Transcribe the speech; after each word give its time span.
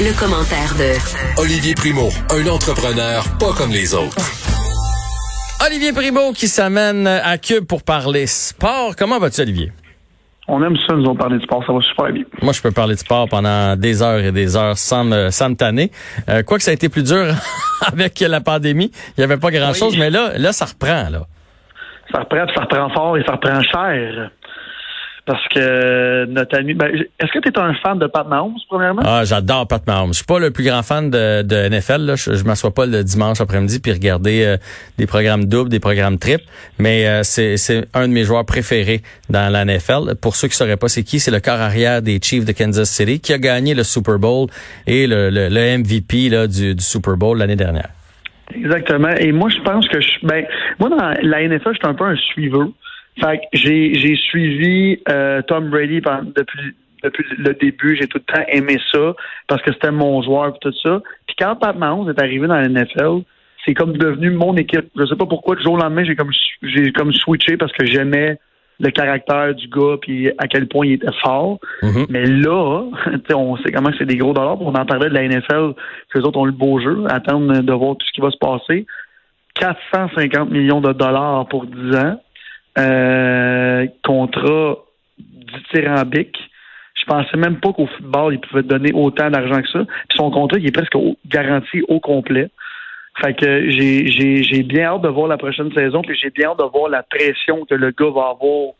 Le 0.00 0.18
commentaire 0.18 0.72
de 0.78 1.40
Olivier 1.40 1.74
Primo, 1.74 2.08
un 2.30 2.46
entrepreneur 2.48 3.22
pas 3.38 3.52
comme 3.56 3.70
les 3.70 3.94
autres. 3.94 4.16
Olivier 5.66 5.92
Primo 5.92 6.32
qui 6.32 6.48
s'amène 6.48 7.06
à 7.06 7.36
Cube 7.36 7.66
pour 7.66 7.82
parler 7.82 8.26
sport. 8.26 8.96
Comment 8.96 9.18
vas-tu, 9.18 9.42
Olivier? 9.42 9.72
On 10.48 10.64
aime 10.64 10.74
ça, 10.88 10.94
nous 10.96 11.04
on 11.04 11.14
parler 11.14 11.36
de 11.36 11.42
sport, 11.42 11.62
ça 11.66 11.72
va 11.72 11.80
super 11.82 12.10
bien. 12.12 12.24
Moi, 12.40 12.52
je 12.54 12.62
peux 12.62 12.70
parler 12.70 12.94
de 12.94 13.00
sport 13.00 13.28
pendant 13.28 13.76
des 13.76 14.02
heures 14.02 14.20
et 14.20 14.32
des 14.32 14.56
heures 14.56 14.78
sans 14.78 15.04
me, 15.04 15.30
sans 15.30 15.50
me 15.50 15.54
tanner. 15.54 15.90
Euh, 16.28 16.42
Quoique 16.42 16.62
ça 16.64 16.70
a 16.70 16.74
été 16.74 16.88
plus 16.88 17.04
dur 17.04 17.26
avec 17.92 18.18
la 18.20 18.40
pandémie, 18.40 18.90
il 19.16 19.20
n'y 19.20 19.24
avait 19.24 19.36
pas 19.36 19.50
grand-chose, 19.50 19.98
mais 19.98 20.08
là, 20.10 20.32
là, 20.38 20.52
ça 20.52 20.64
reprend. 20.64 21.10
là. 21.10 21.26
Ça 22.12 22.20
reprend, 22.20 22.46
ça 22.54 22.62
reprend 22.62 22.90
fort 22.90 23.16
et 23.18 23.22
ça 23.24 23.32
reprend 23.32 23.60
cher. 23.62 24.30
Parce 25.30 25.46
que 25.46 26.24
notre 26.24 26.58
ami. 26.58 26.74
Ben, 26.74 26.88
Est-ce 26.92 27.30
que 27.30 27.38
tu 27.38 27.50
es 27.50 27.56
un 27.56 27.72
fan 27.74 28.00
de 28.00 28.08
Pat 28.08 28.26
Mahomes, 28.26 28.56
premièrement? 28.68 29.00
Ah, 29.04 29.22
j'adore 29.24 29.68
Pat 29.68 29.86
Mahomes. 29.86 30.08
Je 30.08 30.16
suis 30.16 30.24
pas 30.24 30.40
le 30.40 30.50
plus 30.50 30.64
grand 30.64 30.82
fan 30.82 31.08
de, 31.08 31.42
de 31.42 31.68
NFL. 31.68 32.00
Là. 32.04 32.16
Je, 32.16 32.34
je 32.34 32.42
m'assois 32.42 32.74
pas 32.74 32.84
le 32.84 33.04
dimanche 33.04 33.40
après-midi 33.40 33.78
puis 33.78 33.92
regarder 33.92 34.42
euh, 34.44 34.56
des 34.98 35.06
programmes 35.06 35.44
doubles, 35.44 35.70
des 35.70 35.78
programmes 35.78 36.18
triples. 36.18 36.42
Mais 36.80 37.06
euh, 37.06 37.20
c'est, 37.22 37.54
un 37.94 38.08
de 38.08 38.12
mes 38.12 38.24
joueurs 38.24 38.44
préférés 38.44 39.02
dans 39.28 39.52
la 39.52 39.64
NFL. 39.64 40.16
Pour 40.20 40.34
ceux 40.34 40.48
qui 40.48 40.56
sauraient 40.56 40.76
pas 40.76 40.88
c'est 40.88 41.04
qui, 41.04 41.20
c'est 41.20 41.30
le 41.30 41.38
corps 41.38 41.60
arrière 41.60 42.02
des 42.02 42.18
Chiefs 42.20 42.44
de 42.44 42.50
Kansas 42.50 42.90
City 42.90 43.20
qui 43.20 43.32
a 43.32 43.38
gagné 43.38 43.74
le 43.74 43.84
Super 43.84 44.18
Bowl 44.18 44.48
et 44.88 45.06
le, 45.06 45.30
le, 45.30 45.48
le 45.48 45.78
MVP 45.78 46.28
là, 46.28 46.48
du, 46.48 46.74
du 46.74 46.82
Super 46.82 47.16
Bowl 47.16 47.38
l'année 47.38 47.54
dernière. 47.54 47.90
Exactement. 48.52 49.10
Et 49.10 49.30
moi, 49.30 49.48
je 49.48 49.62
pense 49.62 49.86
que 49.86 50.00
je. 50.00 50.26
Ben, 50.26 50.44
moi, 50.80 50.88
dans 50.88 50.96
la 50.96 51.46
NFL, 51.46 51.70
je 51.70 51.78
suis 51.78 51.86
un 51.86 51.94
peu 51.94 52.06
un 52.06 52.16
suiveur. 52.16 52.66
Fait 53.20 53.38
que 53.38 53.44
j'ai, 53.52 53.94
j'ai 53.94 54.16
suivi 54.16 54.98
euh, 55.08 55.42
Tom 55.42 55.70
Brady 55.70 56.00
pendant, 56.00 56.22
depuis, 56.22 56.74
depuis 57.02 57.24
le 57.36 57.54
début. 57.54 57.96
J'ai 58.00 58.06
tout 58.06 58.18
le 58.18 58.34
temps 58.34 58.44
aimé 58.48 58.78
ça 58.92 59.14
parce 59.46 59.62
que 59.62 59.72
c'était 59.72 59.90
mon 59.90 60.22
joueur 60.22 60.48
et 60.48 60.58
tout 60.60 60.72
ça. 60.84 61.00
Puis 61.26 61.36
quand 61.38 61.56
Pat 61.56 61.76
Mahomes 61.76 62.10
est 62.10 62.20
arrivé 62.20 62.46
dans 62.46 62.54
la 62.54 62.68
NFL, 62.68 63.22
c'est 63.64 63.74
comme 63.74 63.96
devenu 63.96 64.30
mon 64.30 64.56
équipe. 64.56 64.86
Je 64.96 65.04
sais 65.04 65.16
pas 65.16 65.26
pourquoi, 65.26 65.56
du 65.56 65.62
jour 65.62 65.74
au 65.74 65.76
lendemain, 65.78 66.04
j'ai 66.04 66.16
comme 66.16 66.32
j'ai 66.62 66.92
comme 66.92 67.12
switché 67.12 67.56
parce 67.56 67.72
que 67.72 67.84
j'aimais 67.84 68.38
le 68.80 68.90
caractère 68.90 69.54
du 69.54 69.68
gars 69.68 69.96
puis 70.00 70.30
à 70.38 70.48
quel 70.48 70.66
point 70.66 70.86
il 70.86 70.92
était 70.94 71.12
fort. 71.22 71.58
Mhm. 71.82 72.06
Mais 72.08 72.24
là, 72.24 72.84
on 73.34 73.56
sait 73.58 73.72
comment 73.72 73.90
c'est 73.98 74.06
des 74.06 74.16
gros 74.16 74.32
dollars. 74.32 74.60
On 74.60 74.74
en 74.74 74.86
parlait 74.86 75.10
de 75.10 75.14
la 75.14 75.28
NFL, 75.28 75.74
que 76.10 76.18
les 76.18 76.24
autres 76.24 76.38
ont 76.38 76.46
le 76.46 76.52
beau 76.52 76.80
jeu, 76.80 77.04
attendre 77.10 77.60
de 77.60 77.72
voir 77.72 77.96
tout 77.96 78.06
ce 78.06 78.12
qui 78.12 78.20
va 78.20 78.30
se 78.30 78.38
passer. 78.38 78.86
450 79.56 80.50
millions 80.50 80.80
de 80.80 80.92
dollars 80.92 81.46
pour 81.48 81.66
10 81.66 81.96
ans. 81.96 82.20
Euh, 82.78 83.86
contrat 84.04 84.76
dithyrambique. 85.18 86.36
Je 86.94 87.04
pensais 87.06 87.36
même 87.36 87.58
pas 87.60 87.72
qu'au 87.72 87.86
football, 87.86 88.34
il 88.34 88.40
pouvait 88.40 88.62
donner 88.62 88.92
autant 88.92 89.30
d'argent 89.30 89.60
que 89.62 89.68
ça. 89.68 89.80
Puis 90.08 90.16
son 90.16 90.30
contrat, 90.30 90.58
il 90.58 90.66
est 90.66 90.72
presque 90.74 90.94
au- 90.94 91.16
garanti 91.26 91.82
au 91.88 91.98
complet. 92.00 92.50
Fait 93.20 93.34
que 93.34 93.70
j'ai, 93.70 94.62
bien 94.62 94.84
hâte 94.84 95.02
de 95.02 95.08
voir 95.08 95.26
la 95.28 95.36
prochaine 95.36 95.72
saison, 95.72 96.02
puis 96.02 96.16
j'ai 96.20 96.30
bien 96.30 96.50
hâte 96.50 96.58
de 96.58 96.64
voir 96.64 96.88
la 96.88 97.02
pression 97.02 97.64
que 97.68 97.74
le 97.74 97.90
gars 97.90 98.10
va 98.14 98.30
avoir 98.30 98.72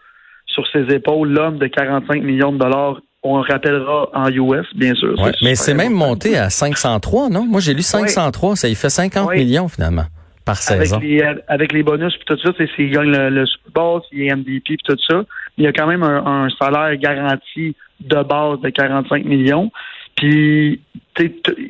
sur 0.46 0.66
ses 0.68 0.94
épaules. 0.94 1.28
L'homme 1.30 1.58
de 1.58 1.66
45 1.66 2.22
millions 2.22 2.52
de 2.52 2.58
dollars, 2.58 3.00
on 3.22 3.38
le 3.38 3.42
rappellera 3.42 4.08
en 4.14 4.28
US, 4.30 4.66
bien 4.74 4.94
sûr. 4.94 5.18
Ouais, 5.20 5.32
mais 5.42 5.54
c'est 5.56 5.74
même 5.74 5.92
monté 5.92 6.38
à 6.38 6.48
503, 6.48 7.28
non? 7.28 7.44
Moi, 7.44 7.60
j'ai 7.60 7.74
lu 7.74 7.82
503. 7.82 8.56
Ça 8.56 8.68
y 8.68 8.74
fait 8.74 8.88
50 8.88 9.28
Oui. 9.30 9.38
millions, 9.44 9.68
finalement, 9.68 10.04
par 10.54 10.76
avec 10.76 10.88
les, 11.00 11.22
avec 11.48 11.72
les 11.72 11.82
bonus 11.82 12.14
puis 12.16 12.24
tout 12.26 12.38
ça, 12.38 12.52
c'est 12.56 12.68
s'il 12.76 12.90
gagne 12.90 13.10
le, 13.10 13.30
le 13.30 13.46
Super 13.46 13.72
Bowl, 13.72 14.00
s'il 14.08 14.22
est 14.22 14.34
MVP 14.34 14.60
puis 14.62 14.76
tout 14.84 14.96
ça, 15.08 15.22
il 15.58 15.64
y 15.64 15.66
a 15.66 15.72
quand 15.72 15.86
même 15.86 16.02
un, 16.02 16.24
un 16.44 16.48
salaire 16.50 16.96
garanti 16.96 17.74
de 18.00 18.22
base 18.22 18.60
de 18.60 18.70
45 18.70 19.24
millions. 19.24 19.70
Puis 20.16 20.80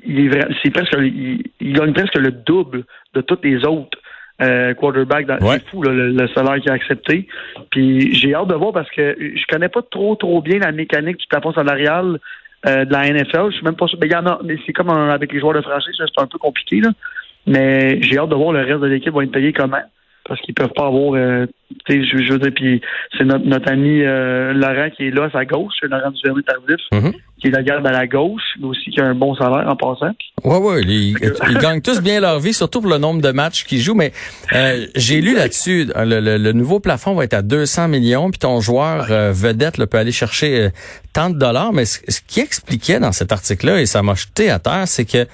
il 0.06 0.34
est 0.34 0.70
presque 0.72 0.94
il, 0.98 1.42
il 1.60 1.72
gagne 1.72 1.92
presque 1.92 2.16
le 2.16 2.30
double 2.30 2.84
de 3.14 3.20
tous 3.20 3.38
les 3.42 3.64
autres 3.64 3.98
euh, 4.42 4.74
quarterbacks. 4.74 5.26
dans- 5.26 5.38
Ouais. 5.38 5.58
C'est 5.58 5.68
fou 5.68 5.82
là, 5.82 5.92
le, 5.92 6.10
le 6.12 6.28
salaire 6.28 6.56
qu'il 6.60 6.70
a 6.70 6.74
accepté. 6.74 7.28
Puis 7.70 8.14
j'ai 8.14 8.34
hâte 8.34 8.48
de 8.48 8.54
voir 8.54 8.72
parce 8.72 8.90
que 8.90 9.16
je 9.18 9.44
connais 9.48 9.68
pas 9.68 9.82
trop 9.82 10.14
trop 10.16 10.40
bien 10.40 10.58
la 10.58 10.72
mécanique 10.72 11.18
du 11.18 11.26
plafond 11.28 11.52
salarial 11.52 12.18
euh, 12.66 12.84
de 12.84 12.92
la 12.92 13.10
NFL. 13.12 13.50
Je 13.50 13.56
suis 13.56 13.64
même 13.64 13.76
pas 13.76 13.86
sûr. 13.86 13.98
Mais 14.00 14.06
il 14.08 14.12
y 14.12 14.16
en 14.16 14.26
a, 14.26 14.38
mais 14.44 14.56
c'est 14.66 14.72
comme 14.72 14.90
un- 14.90 15.10
avec 15.10 15.32
les 15.32 15.40
joueurs 15.40 15.54
de 15.54 15.60
franchise, 15.60 15.94
c'est 15.98 16.22
un 16.22 16.26
peu 16.26 16.38
compliqué 16.38 16.80
là. 16.80 16.90
Mais 17.46 18.00
j'ai 18.02 18.18
hâte 18.18 18.28
de 18.30 18.34
voir 18.34 18.52
le 18.52 18.60
reste 18.60 18.80
de 18.80 18.86
l'équipe 18.86 19.12
va 19.14 19.24
être 19.24 19.32
payé 19.32 19.52
comment. 19.52 19.80
Parce 20.28 20.40
qu'ils 20.42 20.54
peuvent 20.54 20.72
pas 20.76 20.86
avoir 20.86 21.14
euh, 21.14 21.46
tu 21.88 21.92
sais, 22.02 22.04
je, 22.06 22.22
je 22.22 22.32
veux 22.34 22.38
dire, 22.38 22.52
puis 22.54 22.80
c'est 23.18 23.24
notre, 23.24 23.44
notre 23.46 23.68
ami 23.72 24.02
euh, 24.02 24.52
Laurent 24.52 24.88
qui 24.90 25.06
est 25.06 25.10
là 25.10 25.24
à 25.24 25.30
sa 25.30 25.44
gauche, 25.44 25.72
Laurent 25.82 26.10
Duvernay 26.12 26.42
Tardif, 26.42 26.76
Mhm. 26.92 27.12
qui 27.40 27.48
est 27.48 27.50
la 27.50 27.62
garde 27.62 27.84
à 27.86 27.90
la 27.90 28.06
gauche, 28.06 28.42
mais 28.60 28.66
aussi 28.66 28.90
qui 28.90 29.00
a 29.00 29.06
un 29.06 29.14
bon 29.14 29.34
salaire 29.34 29.66
en 29.66 29.74
passant. 29.74 30.12
Ouais, 30.44 30.58
ouais, 30.58 30.82
ils, 30.82 31.16
ils 31.48 31.58
gagnent 31.58 31.80
tous 31.80 32.00
bien 32.00 32.20
leur 32.20 32.38
vie, 32.38 32.52
surtout 32.52 32.80
pour 32.80 32.90
le 32.90 32.98
nombre 32.98 33.22
de 33.22 33.30
matchs 33.32 33.64
qu'ils 33.64 33.80
jouent. 33.80 33.94
Mais 33.96 34.12
euh, 34.52 34.86
j'ai 34.94 35.20
lu 35.20 35.34
là-dessus, 35.34 35.86
le, 35.96 36.20
le- 36.20 36.36
le 36.38 36.52
nouveau 36.52 36.78
plafond 36.78 37.14
va 37.14 37.24
être 37.24 37.34
à 37.34 37.42
200 37.42 37.88
millions, 37.88 38.30
puis 38.30 38.38
ton 38.38 38.60
joueur 38.60 39.06
euh, 39.10 39.32
vedette 39.32 39.78
là, 39.78 39.86
peut 39.88 39.98
aller 39.98 40.12
chercher 40.12 40.66
euh, 40.66 40.68
tant 41.12 41.30
de 41.30 41.38
dollars. 41.38 41.72
Mais 41.72 41.86
ce, 41.86 41.98
ce 42.06 42.20
qui 42.24 42.38
expliquait 42.40 43.00
dans 43.00 43.12
cet 43.12 43.32
article-là, 43.32 43.80
et 43.80 43.86
ça 43.86 44.02
m'a 44.02 44.14
jeté 44.14 44.48
à 44.50 44.60
terre, 44.60 44.84
c'est 44.86 45.06
que 45.10 45.26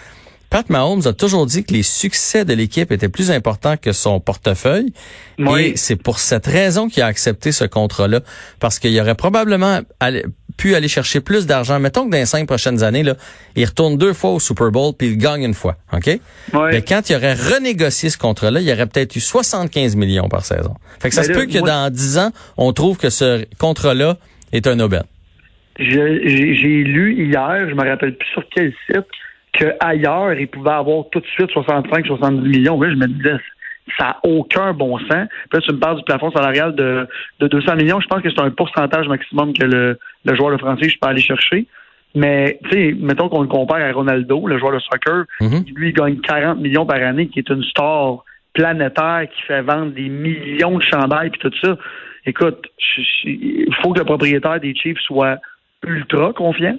Pat 0.57 0.71
Mahomes 0.71 1.03
a 1.07 1.13
toujours 1.13 1.45
dit 1.45 1.65
que 1.65 1.75
les 1.75 1.83
succès 1.83 2.47
de 2.47 2.55
l'équipe 2.55 2.91
étaient 2.91 3.11
plus 3.11 3.31
importants 3.31 3.77
que 3.77 3.93
son 3.93 4.21
portefeuille. 4.21 4.91
Oui. 5.39 5.61
Et 5.61 5.77
c'est 5.77 5.97
pour 5.97 6.19
cette 6.19 6.47
raison 6.47 6.89
qu'il 6.89 7.03
a 7.03 7.07
accepté 7.07 7.53
ce 7.53 7.67
contrat-là. 7.67 8.21
Parce 8.59 8.79
qu'il 8.79 8.99
aurait 8.99 9.15
probablement 9.17 9.81
allé- 10.01 10.25
pu 10.57 10.75
aller 10.75 10.89
chercher 10.89 11.21
plus 11.21 11.45
d'argent. 11.47 11.79
Mettons 11.79 12.07
que 12.07 12.11
dans 12.13 12.17
les 12.17 12.25
cinq 12.25 12.47
prochaines 12.47 12.83
années, 12.83 13.03
là, 13.03 13.17
il 13.55 13.67
retourne 13.67 13.99
deux 13.99 14.15
fois 14.15 14.31
au 14.31 14.41
Super 14.41 14.71
Bowl 14.71 14.95
puis 14.97 15.09
il 15.09 15.19
gagne 15.19 15.43
une 15.43 15.53
fois. 15.53 15.77
OK? 15.93 16.07
Ouais. 16.07 16.21
Mais 16.73 16.81
quand 16.81 17.11
il 17.11 17.17
aurait 17.17 17.35
renégocié 17.35 18.09
ce 18.09 18.17
contrat-là, 18.17 18.63
il 18.63 18.73
aurait 18.73 18.87
peut-être 18.87 19.15
eu 19.15 19.21
75 19.21 19.95
millions 19.95 20.31
par 20.31 20.43
saison. 20.47 20.73
Fait 21.01 21.11
que 21.11 21.15
ça 21.15 21.21
Mais 21.21 21.27
se 21.27 21.33
là, 21.33 21.39
peut 21.39 21.47
que 21.53 21.59
moi- 21.59 21.69
dans 21.69 21.91
10 21.93 22.17
ans, 22.17 22.31
on 22.57 22.73
trouve 22.73 22.97
que 22.97 23.11
ce 23.11 23.45
contrat-là 23.59 24.17
est 24.53 24.67
un 24.67 24.81
aubaine. 24.81 25.05
J'ai 25.79 25.93
lu 26.85 27.15
hier, 27.29 27.69
je 27.69 27.75
me 27.75 27.87
rappelle 27.87 28.17
plus 28.17 28.29
sur 28.33 28.43
quel 28.55 28.73
site, 28.91 29.05
qu'ailleurs, 29.59 30.33
ils 30.35 30.49
pouvaient 30.49 30.71
avoir 30.71 31.05
tout 31.11 31.21
de 31.21 31.27
suite 31.27 31.51
65-70 31.51 32.41
millions. 32.41 32.81
Là, 32.81 32.91
je 32.91 32.97
me 32.97 33.07
disais, 33.07 33.37
ça 33.99 34.05
n'a 34.05 34.21
aucun 34.25 34.73
bon 34.73 34.99
sens. 34.99 35.29
Puis 35.51 35.55
là, 35.55 35.61
tu 35.61 35.73
me 35.73 35.79
parles 35.79 35.97
du 35.99 36.05
plafond 36.05 36.31
salarial 36.33 36.75
de, 36.75 37.07
de 37.41 37.49
200 37.49 37.77
millions. 37.77 38.01
Je 38.01 38.07
pense 38.09 38.23
que 38.23 38.31
c'est 38.31 38.41
un 38.41 38.51
pourcentage 38.51 39.09
maximum 39.09 39.53
que 39.53 39.65
le, 39.65 39.99
le 40.25 40.35
joueur 40.37 40.51
de 40.53 40.59
français 40.59 40.89
je 40.89 40.97
peux 41.01 41.09
aller 41.09 41.21
chercher. 41.23 41.67
Mais, 42.15 42.59
tu 42.65 42.71
sais, 42.71 42.97
mettons 42.99 43.29
qu'on 43.29 43.43
le 43.43 43.49
compare 43.49 43.81
à 43.81 43.93
Ronaldo, 43.93 44.47
le 44.47 44.59
joueur 44.59 44.73
de 44.73 44.79
soccer, 44.79 45.25
Mhm. 45.41 45.65
lui, 45.75 45.89
il 45.91 45.93
gagne 45.93 46.17
40 46.21 46.59
millions 46.61 46.87
par 46.87 46.97
année, 47.03 47.29
qui 47.29 47.41
est 47.41 47.49
une 47.51 47.63
star 47.65 48.25
planétaire 48.55 49.27
qui 49.35 49.43
fait 49.43 49.61
vendre 49.61 49.93
des 49.93 50.09
millions 50.09 50.79
de 50.79 50.83
chandails 50.83 51.29
puis 51.31 51.41
tout 51.41 51.53
ça. 51.63 51.77
Écoute, 52.25 52.67
il 53.25 53.69
faut 53.83 53.93
que 53.93 53.99
le 53.99 54.05
propriétaire 54.07 54.59
des 54.61 54.75
Chiefs 54.75 54.99
soit 55.01 55.39
ultra 55.85 56.33
confiant. 56.33 56.79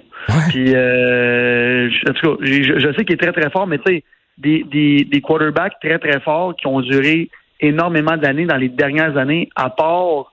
Puis, 0.50 0.74
euh, 0.74 1.88
je- 1.90 2.10
en 2.10 2.14
tout 2.14 2.36
cas, 2.36 2.44
je, 2.44 2.78
je 2.78 2.92
sais 2.96 3.04
qu'il 3.04 3.14
est 3.14 3.18
très, 3.20 3.32
très 3.32 3.50
fort, 3.50 3.66
mais 3.66 3.78
tu 3.78 3.84
sais, 3.92 4.04
des, 4.38 4.64
des, 4.64 5.04
des 5.04 5.20
quarterbacks 5.20 5.74
très, 5.82 5.98
très 5.98 6.20
forts 6.20 6.54
qui 6.56 6.66
ont 6.66 6.80
duré 6.80 7.28
énormément 7.60 8.16
d'années 8.16 8.46
dans 8.46 8.56
les 8.56 8.68
dernières 8.68 9.16
années, 9.16 9.48
à 9.56 9.68
part 9.70 10.32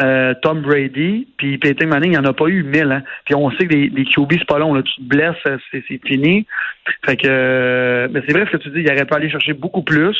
euh, 0.00 0.32
Tom 0.42 0.62
Brady, 0.62 1.28
puis 1.36 1.58
Peyton 1.58 1.86
Manning, 1.86 2.12
il 2.12 2.18
n'y 2.18 2.26
en 2.26 2.30
a 2.30 2.32
pas 2.32 2.46
eu 2.46 2.62
mille. 2.62 2.90
Hein. 2.90 3.02
Puis 3.26 3.34
on 3.34 3.50
sait 3.52 3.66
que 3.66 3.74
les, 3.74 3.88
les 3.88 4.04
QB, 4.04 4.32
c'est 4.38 4.46
pas 4.46 4.58
long. 4.58 4.72
Là. 4.74 4.82
Tu 4.82 4.94
te 4.94 5.02
blesses, 5.06 5.36
c'est, 5.44 5.82
c'est 5.86 6.00
fini. 6.06 6.46
Fait 7.04 7.16
que, 7.16 7.26
euh, 7.28 8.08
mais 8.10 8.22
c'est 8.26 8.32
vrai 8.32 8.46
ce 8.46 8.56
que 8.56 8.62
tu 8.62 8.70
dis, 8.70 8.80
il 8.80 8.90
aurait 8.90 9.04
pu 9.04 9.14
aller 9.14 9.30
chercher 9.30 9.52
beaucoup 9.52 9.82
plus. 9.82 10.16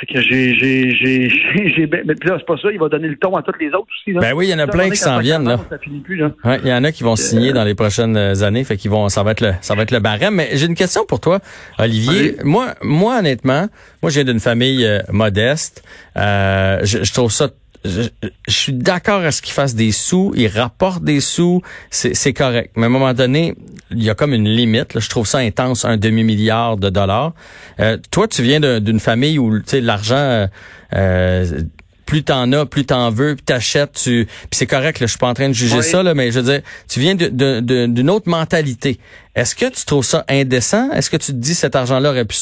Fait 0.00 0.06
que 0.06 0.20
j'ai, 0.20 0.54
j'ai, 0.54 0.90
j'ai, 0.90 1.28
j'ai, 1.76 1.86
mais 1.86 2.14
puis 2.14 2.28
là, 2.28 2.36
c'est 2.38 2.46
pas 2.46 2.56
ça, 2.56 2.68
il 2.72 2.78
va 2.78 2.88
donner 2.88 3.08
le 3.08 3.16
ton 3.16 3.34
à 3.36 3.42
toutes 3.42 3.60
les 3.60 3.68
autres 3.68 3.88
aussi. 3.88 4.12
Là. 4.12 4.20
Ben 4.20 4.32
oui, 4.34 4.46
il 4.46 4.50
y 4.50 4.54
en 4.54 4.58
a 4.58 4.66
plein 4.66 4.90
qui 4.90 4.96
s'en 4.96 5.18
viennent, 5.18 5.44
là. 5.44 5.56
commence, 5.56 5.68
Ça 5.70 5.78
finit 5.78 6.00
plus, 6.00 6.16
là. 6.16 6.30
Ouais, 6.44 6.58
il 6.62 6.68
y 6.68 6.72
en 6.72 6.84
a 6.84 6.92
qui 6.92 7.02
vont 7.02 7.16
signer 7.16 7.52
dans 7.52 7.64
les 7.64 7.74
prochaines 7.74 8.16
euh, 8.16 8.42
années, 8.42 8.64
fait 8.64 8.76
qu'ils 8.76 8.90
vont, 8.90 9.08
ça 9.08 9.22
va 9.22 9.32
être 9.32 9.40
le, 9.40 9.52
ça 9.60 9.74
va 9.74 9.82
être 9.82 9.90
le 9.90 9.98
barème. 10.00 10.34
Mais 10.34 10.50
j'ai 10.52 10.66
une 10.66 10.74
question 10.74 11.04
pour 11.04 11.20
toi, 11.20 11.40
Olivier. 11.78 12.36
Moi, 12.44 12.74
moi 12.82 13.18
honnêtement, 13.18 13.66
moi 14.02 14.10
j'ai 14.10 14.24
d'une 14.24 14.40
famille 14.40 14.84
euh, 14.84 15.00
modeste. 15.10 15.82
Euh, 16.16 16.78
je, 16.82 17.02
je 17.02 17.12
trouve 17.12 17.32
ça. 17.32 17.48
Je, 17.84 18.02
suis 18.48 18.72
d'accord 18.72 19.20
à 19.22 19.30
ce 19.30 19.40
qu'ils 19.42 19.52
fassent 19.54 19.74
des 19.74 19.92
sous, 19.92 20.32
ils 20.36 20.48
rapportent 20.48 21.04
des 21.04 21.20
sous, 21.20 21.62
c'est 21.90 22.32
correct. 22.32 22.72
Mais 22.76 22.84
à 22.84 22.86
un 22.86 22.90
moment 22.90 23.14
donné, 23.14 23.54
il 23.90 24.02
y 24.02 24.10
a 24.10 24.14
comme 24.14 24.34
une 24.34 24.48
limite. 24.48 24.98
Je 24.98 25.08
trouve 25.08 25.26
ça 25.26 25.38
intense, 25.38 25.84
un 25.84 25.96
demi-milliard 25.96 26.76
de 26.76 26.90
dollars. 26.90 27.32
Euh, 27.80 27.96
toi, 28.10 28.26
tu 28.28 28.42
viens 28.42 28.60
d'un- 28.60 28.80
d'une 28.80 29.00
famille 29.00 29.38
où 29.38 29.60
l'argent. 29.72 30.16
euh, 30.16 30.46
euh, 30.94 31.62
plus 32.08 32.24
t'en 32.24 32.50
as, 32.52 32.64
plus 32.64 32.86
t'en 32.86 33.10
veux, 33.10 33.36
plus 33.36 33.44
t'achètes, 33.44 33.92
tu. 33.92 34.24
Puis 34.26 34.48
c'est 34.52 34.66
correct, 34.66 34.98
là, 34.98 35.06
je 35.06 35.10
suis 35.10 35.18
pas 35.18 35.28
en 35.28 35.34
train 35.34 35.48
de 35.48 35.54
juger 35.54 35.76
Oui. 35.76 35.82
ça, 35.82 36.02
là, 36.02 36.14
mais 36.14 36.30
je 36.32 36.40
veux 36.40 36.50
dire, 36.52 36.62
tu 36.88 37.00
viens 37.00 37.14
d'une 37.14 38.10
autre 38.10 38.30
mentalité. 38.30 38.98
Est-ce 39.34 39.54
que 39.54 39.66
tu 39.66 39.84
trouves 39.84 40.04
ça 40.04 40.24
indécent? 40.28 40.90
Est-ce 40.92 41.10
que 41.10 41.18
tu 41.18 41.32
te 41.32 41.36
dis 41.36 41.54
cet 41.54 41.76
argent-là 41.76 42.10
aurait 42.10 42.24
pu 42.24 42.36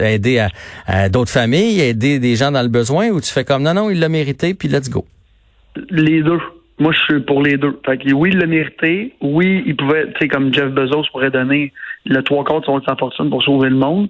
aider 0.00 0.38
à, 0.38 0.50
à 0.86 1.08
d'autres 1.08 1.32
familles, 1.32 1.80
aider 1.80 2.20
des 2.20 2.36
gens 2.36 2.52
dans 2.52 2.62
le 2.62 2.68
besoin, 2.68 3.08
ou 3.08 3.20
tu 3.20 3.32
fais 3.32 3.44
comme 3.44 3.64
non, 3.64 3.74
non, 3.74 3.90
il 3.90 3.98
l'a 3.98 4.08
mérité, 4.08 4.54
puis 4.54 4.68
let's 4.68 4.88
go? 4.88 5.04
Les 5.90 6.22
deux. 6.22 6.40
Moi, 6.78 6.92
je 6.92 6.98
suis 7.14 7.20
pour 7.24 7.42
les 7.42 7.56
deux. 7.56 7.76
Fait 7.84 7.98
que 7.98 8.12
oui, 8.12 8.30
il 8.32 8.38
l'a 8.38 8.46
mérité. 8.46 9.12
Oui, 9.20 9.64
il 9.66 9.74
pouvait, 9.74 10.06
tu 10.12 10.20
sais, 10.20 10.28
comme 10.28 10.54
Jeff 10.54 10.70
Bezos 10.70 11.02
pourrait 11.10 11.32
donner 11.32 11.72
le 12.06 12.22
trois 12.22 12.44
quarts 12.44 12.60
de 12.60 12.84
sa 12.86 12.94
fortune 12.94 13.30
pour 13.30 13.42
sauver 13.42 13.68
le 13.68 13.74
monde. 13.76 14.08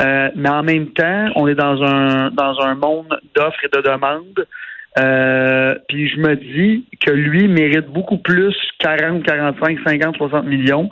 Euh, 0.00 0.30
mais 0.34 0.48
en 0.48 0.62
même 0.62 0.88
temps, 0.88 1.30
on 1.36 1.46
est 1.48 1.54
dans 1.54 1.82
un 1.82 2.30
dans 2.30 2.60
un 2.60 2.74
monde 2.74 3.18
d'offres 3.34 3.64
et 3.64 3.68
de 3.68 3.82
demandes. 3.82 4.46
Euh, 4.98 5.74
puis 5.88 6.08
je 6.08 6.18
me 6.18 6.36
dis 6.36 6.86
que 7.00 7.10
lui 7.10 7.48
mérite 7.48 7.86
beaucoup 7.86 8.16
plus 8.16 8.56
40, 8.78 9.22
45, 9.24 9.78
50, 9.86 10.16
60 10.16 10.46
millions 10.46 10.90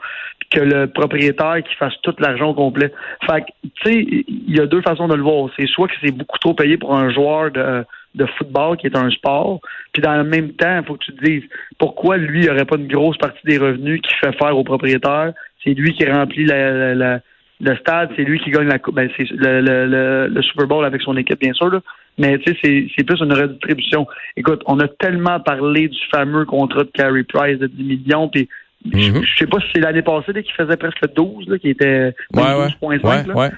que 0.50 0.60
le 0.60 0.86
propriétaire 0.86 1.56
qui 1.66 1.74
fasse 1.76 1.94
tout 2.02 2.14
l'argent 2.18 2.50
au 2.50 2.54
complet. 2.54 2.92
Fait 3.26 3.40
que, 3.40 3.68
tu 3.82 3.92
sais, 3.92 4.24
il 4.28 4.54
y 4.54 4.60
a 4.60 4.66
deux 4.66 4.82
façons 4.82 5.08
de 5.08 5.14
le 5.14 5.22
voir. 5.22 5.48
C'est 5.58 5.66
soit 5.66 5.88
que 5.88 5.94
c'est 6.02 6.12
beaucoup 6.12 6.38
trop 6.38 6.54
payé 6.54 6.76
pour 6.76 6.94
un 6.94 7.10
joueur 7.10 7.50
de, 7.50 7.84
de 8.14 8.26
football 8.38 8.76
qui 8.76 8.86
est 8.86 8.96
un 8.96 9.10
sport, 9.10 9.60
puis 9.92 10.02
dans 10.02 10.16
le 10.16 10.24
même 10.24 10.52
temps, 10.52 10.78
il 10.80 10.84
faut 10.84 10.94
que 10.94 11.04
tu 11.04 11.14
te 11.14 11.24
dises 11.24 11.42
pourquoi 11.78 12.16
lui, 12.16 12.44
il 12.44 12.50
aurait 12.50 12.64
pas 12.64 12.76
une 12.76 12.88
grosse 12.88 13.16
partie 13.18 13.44
des 13.44 13.58
revenus 13.58 14.00
qu'il 14.02 14.16
fait 14.16 14.36
faire 14.36 14.56
au 14.56 14.64
propriétaire? 14.64 15.32
C'est 15.62 15.74
lui 15.74 15.92
qui 15.94 16.04
remplit 16.04 16.44
la, 16.44 16.94
la, 16.94 17.20
le 17.60 17.76
stade, 17.76 18.10
c'est 18.16 18.24
lui 18.24 18.40
qui 18.40 18.50
gagne 18.50 18.68
la 18.68 18.78
coupe. 18.78 18.94
Ben, 18.94 19.08
c'est 19.16 19.30
le, 19.30 19.60
le, 19.60 20.28
le, 20.28 20.42
Super 20.42 20.66
Bowl 20.66 20.84
avec 20.84 21.02
son 21.02 21.16
équipe, 21.16 21.40
bien 21.40 21.52
sûr. 21.52 21.70
Là. 21.70 21.80
Mais 22.18 22.38
tu 22.38 22.54
sais, 22.54 22.88
c'est 22.96 23.04
plus 23.04 23.20
une 23.20 23.32
redistribution. 23.32 24.06
Écoute, 24.36 24.62
on 24.66 24.78
a 24.80 24.88
tellement 24.88 25.40
parlé 25.40 25.88
du 25.88 25.98
fameux 26.10 26.44
contrat 26.44 26.84
de 26.84 26.90
Carey 26.90 27.24
Price 27.24 27.58
de 27.58 27.66
10 27.66 27.82
millions, 27.84 28.28
puis 28.28 28.48
je, 28.92 29.10
mhm. 29.10 29.24
sais 29.38 29.46
pas 29.46 29.60
si 29.60 29.66
c'est 29.74 29.80
l'année 29.80 30.02
passée 30.02 30.32
qu'il 30.32 30.54
faisait 30.54 30.76
presque 30.76 31.14
12, 31.14 31.48
là, 31.48 31.58
qui 31.58 31.70
était 31.70 32.12
12,5. 32.34 33.32
Ouais, 33.32 33.50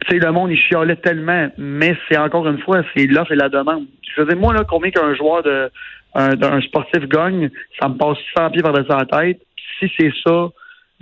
Tu 0.00 0.08
sais, 0.08 0.18
le 0.18 0.32
monde, 0.32 0.50
il 0.50 0.58
chialait 0.58 0.96
tellement, 0.96 1.48
mais 1.56 1.96
c'est 2.08 2.18
encore 2.18 2.46
une 2.46 2.58
fois, 2.58 2.82
c'est 2.94 3.06
l'offre 3.06 3.32
et 3.32 3.36
la 3.36 3.48
demande. 3.48 3.86
Je 4.14 4.22
veux 4.22 4.34
moi, 4.34 4.52
là, 4.52 4.64
combien 4.68 4.90
qu'un 4.90 5.14
joueur 5.14 5.42
de 5.42 5.70
d'un 6.14 6.60
sportif 6.60 7.08
gagne, 7.08 7.48
ça 7.80 7.88
me 7.88 7.94
passe 7.94 8.18
100 8.36 8.50
pieds 8.50 8.62
par-dessus 8.62 8.90
la 8.90 9.06
tête. 9.06 9.40
Si 9.78 9.90
c'est 9.96 10.12
ça, 10.22 10.50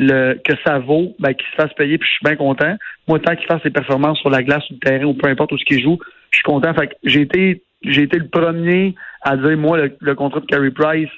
le, 0.01 0.41
que 0.43 0.55
ça 0.65 0.79
vaut, 0.79 1.15
ben, 1.19 1.35
qu'il 1.35 1.47
se 1.49 1.55
fasse 1.57 1.73
payer, 1.75 1.99
puis 1.99 2.09
je 2.09 2.15
suis 2.15 2.25
bien 2.25 2.37
content. 2.37 2.75
Moi, 3.07 3.19
tant 3.21 3.37
qu'il 3.37 3.47
fasse 3.47 3.63
ses 3.63 3.71
performances 3.71 4.19
sur 4.19 4.31
la 4.31 4.43
glace, 4.43 4.65
sur 4.65 4.75
le 4.75 4.81
terrain, 4.81 5.05
ou 5.05 5.15
peu 5.15 5.29
importe 5.29 5.53
où 5.53 5.59
ce 5.59 5.65
qu'il 5.65 5.83
joue, 5.83 5.99
je 6.31 6.39
suis 6.39 6.45
content. 6.45 6.73
Fait 6.75 6.89
que 6.89 6.95
j'ai 7.05 7.21
été, 7.21 7.63
j'ai 7.83 8.03
été 8.03 8.19
le 8.19 8.29
premier 8.29 8.95
à 9.23 9.37
dire, 9.37 9.57
moi, 9.59 9.79
le, 10.01 10.15
contrat 10.15 10.41
de 10.41 10.47
Carey 10.47 10.71
Price, 10.71 11.11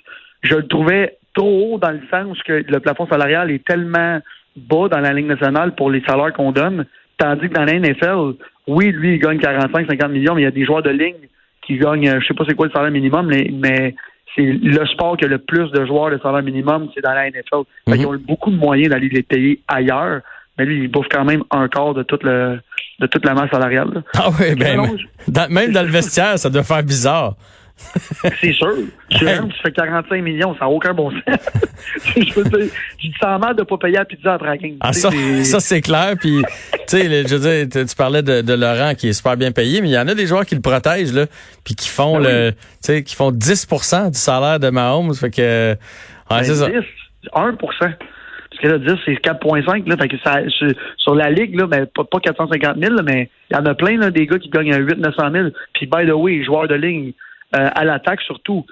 je 0.42 0.56
le 0.56 0.66
trouvais 0.66 1.16
trop 1.34 1.74
haut 1.74 1.78
dans 1.78 1.92
le 1.92 2.00
sens 2.10 2.36
que 2.42 2.64
le 2.66 2.80
plafond 2.80 3.06
salarial 3.06 3.50
est 3.50 3.64
tellement 3.64 4.20
bas 4.56 4.88
dans 4.88 5.00
la 5.00 5.12
Ligue 5.12 5.26
nationale 5.26 5.74
pour 5.76 5.90
les 5.90 6.02
salaires 6.02 6.32
qu'on 6.32 6.52
donne, 6.52 6.84
tandis 7.16 7.48
que 7.48 7.54
dans 7.54 7.64
la 7.64 7.78
NFL, 7.78 8.36
oui, 8.66 8.90
lui, 8.90 9.14
il 9.14 9.18
gagne 9.18 9.38
45, 9.38 9.86
50 9.88 10.10
millions, 10.10 10.34
mais 10.34 10.42
il 10.42 10.44
y 10.44 10.48
a 10.48 10.50
des 10.50 10.64
joueurs 10.64 10.82
de 10.82 10.90
ligne 10.90 11.28
qui 11.64 11.78
gagnent, 11.78 12.20
je 12.20 12.26
sais 12.26 12.34
pas 12.34 12.44
c'est 12.46 12.56
quoi 12.56 12.66
le 12.66 12.72
salaire 12.72 12.90
minimum, 12.90 13.28
mais 13.28 13.94
c'est 14.34 14.42
le 14.44 14.86
sport 14.86 15.16
qui 15.16 15.24
a 15.24 15.28
le 15.28 15.38
plus 15.38 15.70
de 15.70 15.84
joueurs 15.86 16.10
de 16.10 16.18
salaire 16.18 16.42
minimum, 16.42 16.88
c'est 16.94 17.02
dans 17.02 17.12
la 17.12 17.30
NFL. 17.30 17.64
Ils 17.88 18.06
ont 18.06 18.18
beaucoup 18.26 18.50
de 18.50 18.56
moyens 18.56 18.90
d'aller 18.90 19.08
les 19.08 19.22
payer 19.22 19.60
ailleurs, 19.68 20.20
mais 20.58 20.64
lui, 20.64 20.84
il 20.84 20.88
bouffe 20.90 21.06
quand 21.10 21.24
même 21.24 21.42
un 21.50 21.68
quart 21.68 21.94
de 21.94 22.02
toute 22.02 22.22
le 22.22 22.60
de 23.00 23.06
toute 23.06 23.24
la 23.24 23.34
masse 23.34 23.50
salariale. 23.50 24.02
Ah 24.16 24.28
oui, 24.38 24.54
ben, 24.54 24.86
même 25.50 25.72
dans 25.72 25.82
le 25.82 25.88
vestiaire, 25.88 26.38
ça 26.38 26.50
doit 26.50 26.62
faire 26.62 26.82
bizarre. 26.82 27.34
C'est 28.40 28.52
sûr. 28.52 28.74
Tu, 29.10 29.24
fais 29.24 29.72
45 29.72 30.22
millions, 30.22 30.54
ça 30.54 30.64
n'a 30.64 30.70
aucun 30.70 30.94
bon 30.94 31.10
sens. 31.10 31.20
je 32.16 32.34
veux 32.34 32.44
dire, 32.44 32.72
tu 32.98 33.10
te 33.10 33.18
sens 33.18 33.40
mal 33.40 33.54
de 33.54 33.60
ne 33.60 33.64
pas 33.64 33.76
payer 33.78 33.96
la 33.96 34.04
pizza 34.04 34.34
à 34.34 34.38
tracking. 34.38 34.76
Ah, 34.80 34.92
ça, 34.92 35.10
ça 35.44 35.60
c'est 35.60 35.80
clair. 35.80 36.14
Puis, 36.18 36.42
tu 36.72 36.98
sais, 36.98 37.26
je 37.26 37.36
veux 37.36 37.66
dire, 37.66 37.86
tu 37.86 37.96
parlais 37.96 38.22
de, 38.22 38.54
Laurent 38.54 38.94
qui 38.94 39.08
est 39.08 39.12
super 39.12 39.36
bien 39.36 39.52
payé, 39.52 39.80
mais 39.80 39.88
il 39.88 39.94
y 39.94 39.98
en 39.98 40.08
a 40.08 40.14
des 40.14 40.26
joueurs 40.26 40.46
qui 40.46 40.54
le 40.54 40.60
protègent, 40.60 41.12
là, 41.12 41.26
puis 41.64 41.74
qui 41.74 41.88
font 41.88 42.18
ben 42.18 42.24
le, 42.24 42.50
tu 42.52 42.58
sais, 42.80 43.02
qui 43.02 43.14
font 43.14 43.30
10% 43.30 44.10
du 44.10 44.18
salaire 44.18 44.60
de 44.60 44.70
Mahomes. 44.70 45.14
Fait 45.14 45.30
que, 45.30 45.72
ouais, 45.72 45.76
ben, 46.30 46.44
ça. 46.44 46.68
1% 47.34 47.94
parce 48.52 48.62
que 48.62 48.68
là, 48.68 48.78
10, 48.78 49.00
c'est 49.06 49.14
4,5. 49.14 49.88
Là, 49.88 49.96
fait 49.96 50.08
que 50.08 50.18
ça, 50.18 50.40
sur, 50.98 51.14
la 51.14 51.30
ligue, 51.30 51.58
là, 51.58 51.66
ben, 51.66 51.86
pas, 51.86 52.20
450 52.20 52.76
000, 52.78 52.94
mais 53.02 53.30
il 53.50 53.56
y 53.56 53.58
en 53.58 53.64
a 53.64 53.74
plein 53.74 53.96
là, 53.96 54.10
des 54.10 54.26
gars 54.26 54.38
qui 54.38 54.50
gagnent 54.50 54.76
8 54.76 54.98
900 54.98 55.30
000. 55.32 55.48
Puis, 55.72 55.86
by 55.86 56.06
the 56.06 56.12
way, 56.12 56.44
joueurs 56.44 56.68
de 56.68 56.74
ligne, 56.74 57.12
euh, 57.56 57.68
à 57.74 57.84
l'attaque 57.84 58.20
surtout. 58.22 58.64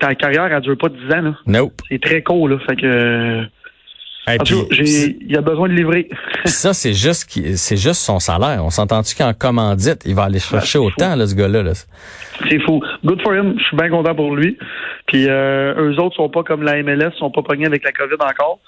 Ta 0.00 0.14
carrière, 0.14 0.52
elle 0.52 0.60
dure 0.60 0.76
pas 0.76 0.90
10 0.90 1.14
ans. 1.14 1.22
Là. 1.22 1.34
Nope. 1.46 1.80
C'est 1.88 2.00
très 2.00 2.22
court. 2.22 2.46
Là, 2.46 2.58
fait 2.68 2.76
que... 2.76 3.46
il 4.26 5.36
a 5.36 5.40
besoin 5.40 5.68
de 5.68 5.72
livrer. 5.72 6.10
ça, 6.44 6.74
c'est 6.74 6.92
juste 6.92 7.30
c'est 7.56 7.78
juste 7.78 8.02
son 8.02 8.18
salaire. 8.18 8.62
On 8.62 8.68
s'entend-tu 8.68 9.16
qu'en 9.16 9.32
commandite, 9.32 10.02
il 10.04 10.14
va 10.14 10.24
aller 10.24 10.40
chercher 10.40 10.78
autant, 10.78 11.16
là, 11.16 11.26
ce 11.26 11.34
gars-là? 11.34 11.62
Là? 11.62 11.72
C'est 11.72 12.60
fou. 12.60 12.82
Good 13.02 13.22
for 13.22 13.34
him. 13.34 13.54
Je 13.58 13.64
suis 13.64 13.76
bien 13.78 13.88
content 13.88 14.14
pour 14.14 14.36
lui. 14.36 14.58
Puis 15.06 15.26
euh, 15.26 15.74
eux 15.78 15.98
autres 15.98 16.16
sont 16.16 16.28
pas 16.28 16.42
comme 16.42 16.62
la 16.62 16.82
MLS, 16.82 17.12
sont 17.18 17.30
pas 17.30 17.42
pognés 17.42 17.66
avec 17.66 17.82
la 17.82 17.92
COVID 17.92 18.20
encore. 18.20 18.58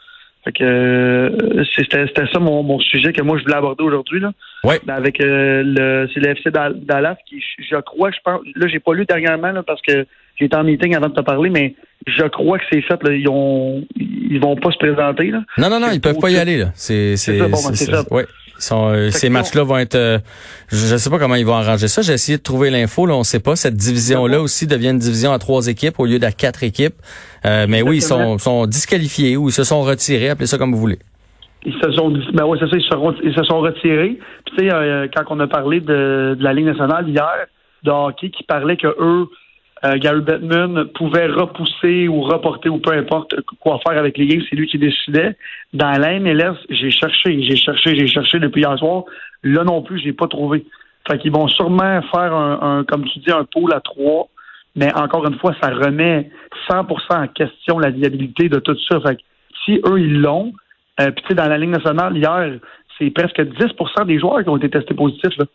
Fait 0.44 0.52
que 0.52 0.64
euh, 0.64 1.64
c'était 1.76 2.06
ça 2.32 2.38
mon, 2.38 2.62
mon, 2.62 2.80
sujet 2.80 3.12
que 3.12 3.22
moi 3.22 3.36
je 3.36 3.42
voulais 3.42 3.56
aborder 3.56 3.84
aujourd'hui 3.84 4.20
là. 4.20 4.32
Ouais. 4.64 4.80
Ben, 4.84 4.94
avec 4.94 5.20
euh, 5.20 5.62
le 5.64 6.08
c'est 6.14 6.20
le 6.20 6.30
FC 6.30 6.50
Dallas 6.50 7.16
qui 7.28 7.42
je 7.58 7.76
crois 7.80 8.10
je 8.10 8.16
pense 8.24 8.40
là 8.56 8.66
j'ai 8.66 8.80
pas 8.80 8.94
lu 8.94 9.04
dernièrement 9.04 9.52
là, 9.52 9.62
parce 9.62 9.82
que 9.82 10.06
j'étais 10.38 10.56
en 10.56 10.64
meeting 10.64 10.94
avant 10.94 11.08
de 11.08 11.14
te 11.14 11.20
parler 11.20 11.50
mais 11.50 11.74
je 12.06 12.26
crois 12.28 12.58
que 12.58 12.64
c'est 12.72 12.80
fait 12.80 13.02
là, 13.02 13.12
ils 13.12 13.28
ont 13.28 13.84
ils 13.96 14.40
vont 14.40 14.56
pas 14.56 14.70
se 14.70 14.78
présenter 14.78 15.30
là. 15.30 15.42
Non 15.58 15.68
non 15.68 15.78
non, 15.78 15.88
ils 15.92 16.00
peuvent 16.00 16.18
pas 16.18 16.30
y 16.30 16.38
aller 16.38 16.56
là. 16.56 16.70
C'est 16.74 17.16
c'est 17.16 17.36
ça, 17.36 17.44
bon, 17.44 17.50
ben, 17.50 17.74
c'est 17.74 17.90
ça. 17.90 18.02
Ouais. 18.10 18.24
Euh, 18.72 19.10
ces 19.10 19.30
matchs-là 19.30 19.64
vont 19.64 19.78
être, 19.78 19.94
euh, 19.94 20.18
je 20.68 20.92
ne 20.92 20.98
sais 20.98 21.10
pas 21.10 21.18
comment 21.18 21.34
ils 21.34 21.46
vont 21.46 21.54
arranger 21.54 21.88
ça. 21.88 22.02
J'ai 22.02 22.12
essayé 22.12 22.38
de 22.38 22.42
trouver 22.42 22.70
l'info, 22.70 23.06
là, 23.06 23.14
on 23.14 23.20
ne 23.20 23.24
sait 23.24 23.40
pas. 23.40 23.56
Cette 23.56 23.76
division-là 23.76 24.40
aussi 24.40 24.66
devient 24.66 24.90
une 24.90 24.98
division 24.98 25.32
à 25.32 25.38
trois 25.38 25.66
équipes 25.68 25.98
au 25.98 26.06
lieu 26.06 26.18
d'à 26.18 26.32
quatre 26.32 26.62
équipes. 26.62 26.96
Euh, 27.44 27.66
mais 27.68 27.82
oui, 27.82 27.96
ils 27.96 28.02
sont, 28.02 28.38
sont 28.38 28.66
disqualifiés 28.66 29.36
ou 29.36 29.48
ils 29.48 29.52
se 29.52 29.64
sont 29.64 29.80
retirés, 29.82 30.28
appelez 30.28 30.46
ça 30.46 30.58
comme 30.58 30.72
vous 30.72 30.80
voulez. 30.80 30.98
Ils 31.64 31.74
se 31.74 31.92
sont, 31.92 32.10
ben 32.32 32.46
ouais, 32.46 32.58
c'est 32.58 32.68
ça, 32.70 32.76
ils 32.76 33.34
se, 33.34 33.42
sont 33.44 33.60
retirés. 33.60 34.18
Puis 34.46 34.56
tu 34.56 34.68
sais, 34.68 35.10
quand 35.14 35.24
on 35.28 35.40
a 35.40 35.46
parlé 35.46 35.80
de, 35.80 36.34
de 36.38 36.42
la 36.42 36.54
Ligue 36.54 36.66
nationale 36.66 37.06
hier, 37.08 37.46
de 37.82 37.90
hockey, 37.90 38.30
qui 38.30 38.42
parlait 38.44 38.76
que 38.76 38.88
eux 38.98 39.28
euh, 39.84 39.96
Gary 39.96 40.20
Bettman 40.20 40.86
pouvait 40.94 41.26
repousser 41.26 42.06
ou 42.06 42.20
reporter 42.20 42.68
ou 42.68 42.78
peu 42.78 42.92
importe 42.92 43.34
quoi 43.60 43.80
faire 43.86 43.98
avec 43.98 44.18
les 44.18 44.26
games, 44.26 44.42
c'est 44.48 44.56
lui 44.56 44.66
qui 44.66 44.78
décidait. 44.78 45.36
Dans 45.72 45.98
la 45.98 46.20
MLS, 46.20 46.56
j'ai 46.68 46.90
cherché, 46.90 47.42
j'ai 47.42 47.56
cherché, 47.56 47.98
j'ai 47.98 48.06
cherché 48.06 48.38
depuis 48.38 48.60
hier 48.60 48.78
soir. 48.78 49.04
Là 49.42 49.64
non 49.64 49.82
plus, 49.82 49.98
j'ai 50.00 50.12
pas 50.12 50.28
trouvé. 50.28 50.66
Fait 51.08 51.18
qu'ils 51.18 51.32
vont 51.32 51.48
sûrement 51.48 52.02
faire 52.14 52.34
un, 52.34 52.84
comme 52.84 53.06
tu 53.06 53.20
dis, 53.20 53.30
un 53.30 53.44
pôle 53.44 53.72
à 53.72 53.80
trois. 53.80 54.28
Mais 54.76 54.94
encore 54.94 55.26
une 55.26 55.38
fois, 55.38 55.54
ça 55.62 55.70
remet 55.70 56.30
100% 56.68 56.84
en 57.10 57.26
question 57.28 57.78
la 57.78 57.90
viabilité 57.90 58.48
de 58.48 58.58
tout 58.58 58.76
ça. 58.88 59.00
Fait 59.00 59.16
que 59.16 59.22
si 59.64 59.80
eux, 59.86 59.98
ils 59.98 60.20
l'ont, 60.20 60.52
euh, 61.00 61.10
puis 61.10 61.22
tu 61.22 61.28
sais, 61.28 61.34
dans 61.34 61.48
la 61.48 61.56
Ligue 61.56 61.70
nationale, 61.70 62.16
hier, 62.16 62.58
c'est 62.98 63.10
presque 63.10 63.40
10% 63.40 64.06
des 64.06 64.18
joueurs 64.18 64.42
qui 64.42 64.48
ont 64.50 64.58
été 64.58 64.68
testés 64.68 64.94
positifs. 64.94 65.36
Là 65.38 65.46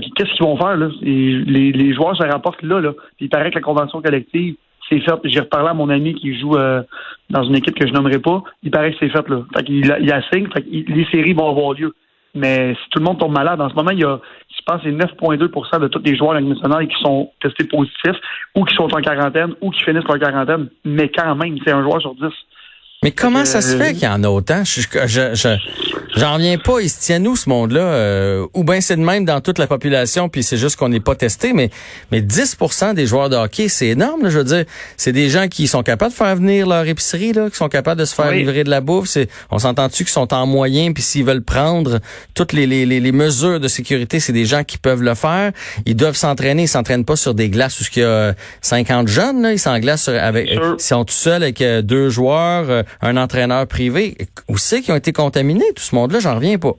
qu'est-ce 0.00 0.32
qu'ils 0.32 0.44
vont 0.44 0.56
faire, 0.56 0.76
là? 0.76 0.88
les, 1.02 1.72
les, 1.72 1.94
joueurs 1.94 2.16
se 2.16 2.22
rapportent 2.22 2.62
là, 2.62 2.80
là. 2.80 2.92
Puis 3.16 3.26
il 3.26 3.28
paraît 3.28 3.50
que 3.50 3.56
la 3.56 3.60
convention 3.60 4.00
collective, 4.00 4.54
c'est 4.88 5.00
fait. 5.00 5.14
J'ai 5.24 5.40
reparlé 5.40 5.68
à 5.68 5.74
mon 5.74 5.88
ami 5.88 6.14
qui 6.14 6.38
joue 6.38 6.56
euh, 6.56 6.82
dans 7.30 7.44
une 7.44 7.56
équipe 7.56 7.78
que 7.78 7.86
je 7.86 7.92
nommerai 7.92 8.18
pas. 8.18 8.42
Il 8.62 8.70
paraît 8.70 8.92
que 8.92 8.98
c'est 9.00 9.10
fait, 9.10 9.28
là. 9.28 9.44
Fait 9.54 9.64
qu'il 9.64 9.76
il 10.00 10.12
assigne, 10.12 10.48
fait 10.50 10.64
les 10.70 11.06
séries 11.10 11.34
vont 11.34 11.50
avoir 11.50 11.72
lieu. 11.74 11.94
Mais 12.34 12.74
si 12.74 12.90
tout 12.90 12.98
le 12.98 13.04
monde 13.04 13.18
tombe 13.18 13.32
malade, 13.32 13.60
en 13.60 13.68
ce 13.68 13.74
moment, 13.74 13.90
il 13.90 14.00
y 14.00 14.04
a, 14.04 14.18
je 14.48 14.62
pense, 14.64 14.80
c'est 14.82 14.90
9,2% 14.90 15.80
de 15.80 15.88
tous 15.88 16.02
les 16.02 16.16
joueurs 16.16 16.40
nationaux 16.40 16.78
qui 16.78 17.02
sont 17.02 17.30
testés 17.42 17.64
positifs 17.64 18.16
ou 18.54 18.64
qui 18.64 18.74
sont 18.74 18.84
en 18.84 19.02
quarantaine 19.02 19.54
ou 19.60 19.70
qui 19.70 19.82
finissent 19.82 20.04
leur 20.08 20.18
quarantaine. 20.18 20.68
Mais 20.84 21.10
quand 21.10 21.34
même, 21.34 21.58
c'est 21.64 21.72
un 21.72 21.82
joueur 21.82 22.00
sur 22.00 22.14
10. 22.14 22.22
Mais 23.02 23.10
comment 23.10 23.44
ça 23.44 23.60
se 23.60 23.76
fait 23.76 23.94
qu'il 23.94 24.04
y 24.04 24.08
en 24.08 24.22
a 24.22 24.28
autant? 24.28 24.62
Je, 24.64 24.80
je, 24.80 25.56
J'en 26.14 26.34
reviens 26.34 26.58
pas. 26.58 26.80
Il 26.80 26.90
se 26.90 27.00
tient 27.00 27.24
où 27.24 27.36
ce 27.36 27.48
monde-là? 27.48 27.80
Euh, 27.80 28.46
ou 28.54 28.64
bien 28.64 28.80
c'est 28.80 28.96
de 28.96 29.02
même 29.02 29.24
dans 29.24 29.40
toute 29.40 29.58
la 29.58 29.66
population, 29.66 30.28
puis 30.28 30.42
c'est 30.42 30.56
juste 30.56 30.76
qu'on 30.76 30.88
n'est 30.88 31.00
pas 31.00 31.14
testé, 31.14 31.52
mais 31.52 31.70
mais 32.10 32.20
10 32.20 32.56
des 32.94 33.06
joueurs 33.06 33.30
de 33.30 33.36
hockey, 33.36 33.68
c'est 33.68 33.88
énorme. 33.88 34.28
je 34.28 34.38
veux 34.38 34.44
dire, 34.44 34.64
c'est 34.96 35.12
des 35.12 35.30
gens 35.30 35.48
qui 35.48 35.66
sont 35.66 35.82
capables 35.82 36.12
de 36.12 36.16
faire 36.16 36.36
venir 36.36 36.66
leur 36.66 36.86
épicerie, 36.86 37.32
là, 37.32 37.48
qui 37.48 37.56
sont 37.56 37.68
capables 37.68 38.00
de 38.00 38.04
se 38.04 38.14
faire 38.14 38.30
livrer 38.30 38.64
de 38.64 38.70
la 38.70 38.80
bouffe. 38.80 39.08
C'est, 39.08 39.28
on 39.50 39.58
s'entend-tu 39.58 40.04
qu'ils 40.04 40.12
sont 40.12 40.32
en 40.34 40.46
moyen, 40.46 40.92
puis 40.92 41.02
s'ils 41.02 41.24
veulent 41.24 41.42
prendre 41.42 42.00
toutes 42.34 42.52
les, 42.52 42.66
les, 42.66 42.84
les, 42.84 43.12
mesures 43.12 43.60
de 43.60 43.68
sécurité, 43.68 44.20
c'est 44.20 44.32
des 44.32 44.46
gens 44.46 44.64
qui 44.64 44.78
peuvent 44.78 45.02
le 45.02 45.14
faire. 45.14 45.52
Ils 45.86 45.96
doivent 45.96 46.16
s'entraîner. 46.16 46.64
Ils 46.64 46.68
s'entraînent 46.68 47.04
pas 47.04 47.16
sur 47.16 47.34
des 47.34 47.48
glaces 47.48 47.80
où 47.80 47.84
il 47.96 48.02
y 48.02 48.04
a 48.04 48.34
50 48.60 49.08
jeunes. 49.08 49.42
Là. 49.42 49.52
Ils 49.52 49.58
s'englassent 49.58 50.08
avec. 50.08 50.50
Ils 50.50 50.82
sont 50.82 51.04
tout 51.04 51.14
seuls 51.14 51.42
avec 51.42 51.60
euh, 51.60 51.82
deux 51.82 52.10
joueurs, 52.10 52.68
euh, 52.68 52.82
un 53.00 53.16
entraîneur 53.16 53.66
privé. 53.66 54.16
Où 54.48 54.58
c'est 54.58 54.82
qui 54.82 54.92
ont 54.92 54.96
été 54.96 55.12
contaminés 55.12 55.64
tout 55.74 55.82
ce 55.82 55.94
monde? 55.94 56.01
Là 56.10 56.18
j'en 56.20 56.36
reviens 56.36 56.58
pas. 56.58 56.74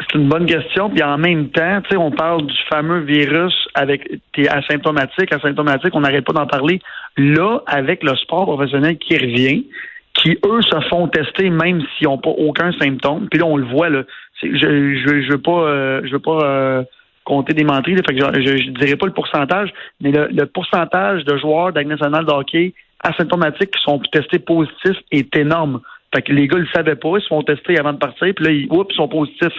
C'est 0.00 0.18
une 0.18 0.28
bonne 0.28 0.46
question. 0.46 0.88
Puis 0.88 1.02
en 1.02 1.18
même 1.18 1.50
temps, 1.50 1.80
tu 1.82 1.90
sais, 1.90 1.96
on 1.96 2.10
parle 2.10 2.46
du 2.46 2.56
fameux 2.70 3.00
virus 3.00 3.54
avec 3.74 4.08
t'es 4.32 4.48
asymptomatique, 4.48 5.32
asymptomatique, 5.32 5.94
on 5.94 6.00
n'arrête 6.00 6.24
pas 6.24 6.32
d'en 6.32 6.46
parler. 6.46 6.80
Là, 7.18 7.62
avec 7.66 8.02
le 8.02 8.16
sport 8.16 8.46
professionnel 8.46 8.96
qui 8.96 9.18
revient, 9.18 9.66
qui 10.14 10.38
eux 10.44 10.62
se 10.62 10.80
font 10.88 11.06
tester 11.08 11.50
même 11.50 11.82
s'ils 11.82 12.08
n'ont 12.08 12.18
pas 12.18 12.30
aucun 12.30 12.72
symptôme. 12.80 13.28
Puis 13.30 13.38
là, 13.40 13.46
on 13.46 13.56
le 13.56 13.66
voit 13.66 13.90
là. 13.90 14.02
Je 14.42 14.48
je, 14.48 15.22
je 15.22 15.30
veux 15.30 15.42
pas 15.42 15.68
euh, 15.68 16.00
je 16.04 16.12
veux 16.12 16.18
pas 16.18 16.40
euh, 16.44 16.82
compter 17.24 17.52
des 17.52 17.64
menteries, 17.64 17.96
je, 17.96 18.02
je, 18.02 18.70
dirais 18.70 18.96
pas 18.96 19.06
le 19.06 19.12
pourcentage, 19.12 19.70
mais 20.00 20.10
le, 20.10 20.46
pourcentage 20.46 21.24
de 21.24 21.36
joueurs 21.36 21.72
d'Agnes 21.72 21.88
nationale 21.88 22.24
de 22.24 22.72
asymptomatiques 23.02 23.70
qui 23.70 23.82
sont 23.82 23.98
testés 24.10 24.38
positifs 24.38 24.98
est 25.10 25.34
énorme. 25.36 25.80
Fait 26.14 26.22
que 26.22 26.32
les 26.32 26.48
gars, 26.48 26.58
ils 26.58 26.62
le 26.62 26.68
savaient 26.74 26.96
pas, 26.96 27.16
ils 27.16 27.22
se 27.22 27.28
font 27.28 27.42
tester 27.42 27.78
avant 27.78 27.92
de 27.92 27.98
partir, 27.98 28.34
puis 28.34 28.44
là, 28.44 28.50
ils, 28.50 28.66
oups, 28.70 28.92
ils 28.92 28.96
sont 28.96 29.08
positifs. 29.08 29.58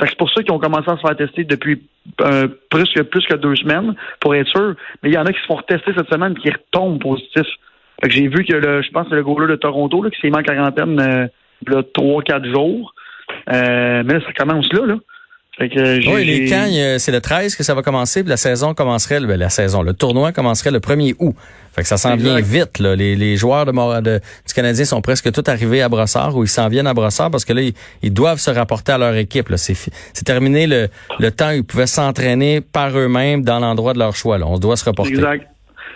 Fait 0.00 0.06
que 0.06 0.10
c'est 0.10 0.18
pour 0.18 0.30
ça 0.30 0.42
qu'ils 0.42 0.52
ont 0.52 0.58
commencé 0.58 0.90
à 0.90 0.96
se 0.96 1.02
faire 1.02 1.16
tester 1.16 1.44
depuis 1.44 1.82
euh, 2.22 2.48
plus, 2.70 2.90
que, 2.92 3.02
plus 3.02 3.26
que 3.26 3.36
deux 3.36 3.54
semaines, 3.56 3.94
pour 4.20 4.34
être 4.34 4.48
sûr. 4.48 4.74
Mais 5.02 5.10
il 5.10 5.14
y 5.14 5.18
en 5.18 5.26
a 5.26 5.32
qui 5.32 5.40
se 5.40 5.46
font 5.46 5.60
tester 5.62 5.92
cette 5.96 6.10
semaine 6.10 6.34
qui 6.34 6.50
retombent 6.50 7.00
positifs. 7.00 7.58
Fait 8.02 8.08
que 8.08 8.14
j'ai 8.14 8.28
vu 8.28 8.44
que 8.44 8.54
le, 8.54 8.82
je 8.82 8.90
pense 8.90 9.08
que 9.08 9.14
le 9.14 9.22
goaler 9.22 9.48
de 9.48 9.56
Toronto 9.56 10.02
là, 10.02 10.10
qui 10.10 10.20
s'est 10.20 10.30
mis 10.30 10.36
en 10.36 10.42
quarantaine 10.42 10.98
euh, 10.98 11.26
là, 11.66 11.82
trois, 11.94 12.22
quatre 12.22 12.46
jours. 12.46 12.94
Euh, 13.52 14.02
mais 14.04 14.14
là, 14.14 14.20
ça 14.26 14.32
commence 14.32 14.72
là, 14.72 14.86
là. 14.86 14.96
Fait 15.58 15.68
que 15.68 16.14
oui, 16.14 16.24
les 16.24 16.46
Cagnes, 16.46 16.98
c'est 16.98 17.12
le 17.12 17.20
13 17.20 17.56
que 17.56 17.62
ça 17.62 17.74
va 17.74 17.82
commencer, 17.82 18.22
puis 18.22 18.30
la 18.30 18.38
saison 18.38 18.72
commencerait, 18.72 19.20
ben, 19.20 19.38
la 19.38 19.50
saison, 19.50 19.82
le 19.82 19.92
tournoi 19.92 20.32
commencerait 20.32 20.70
le 20.70 20.78
1er 20.78 21.14
août. 21.18 21.34
Fait 21.74 21.82
que 21.82 21.88
ça 21.88 21.98
s'en 21.98 22.16
vient 22.16 22.40
vite. 22.40 22.78
Là. 22.78 22.96
Les, 22.96 23.16
les 23.16 23.36
joueurs 23.36 23.66
de, 23.66 24.00
de, 24.00 24.18
du 24.18 24.54
Canadien 24.54 24.84
sont 24.86 25.02
presque 25.02 25.30
tous 25.30 25.50
arrivés 25.50 25.82
à 25.82 25.90
Brossard 25.90 26.36
ou 26.36 26.44
ils 26.44 26.48
s'en 26.48 26.68
viennent 26.68 26.86
à 26.86 26.94
Brossard 26.94 27.30
parce 27.30 27.44
que 27.44 27.52
là, 27.52 27.62
ils, 28.02 28.12
doivent 28.12 28.38
se 28.38 28.50
rapporter 28.50 28.92
à 28.92 28.98
leur 28.98 29.14
équipe. 29.14 29.48
C'est 29.56 30.24
terminé 30.24 30.66
le, 30.66 30.88
le 31.18 31.30
temps 31.30 31.50
où 31.50 31.56
ils 31.56 31.64
pouvaient 31.64 31.86
s'entraîner 31.86 32.60
par 32.60 32.96
eux-mêmes 32.96 33.42
dans 33.42 33.58
l'endroit 33.58 33.92
de 33.92 33.98
leur 33.98 34.16
choix. 34.16 34.38
Là. 34.38 34.46
On 34.46 34.58
doit 34.58 34.76
se 34.76 34.84
reporter. 34.84 35.14
Exact. 35.14 35.46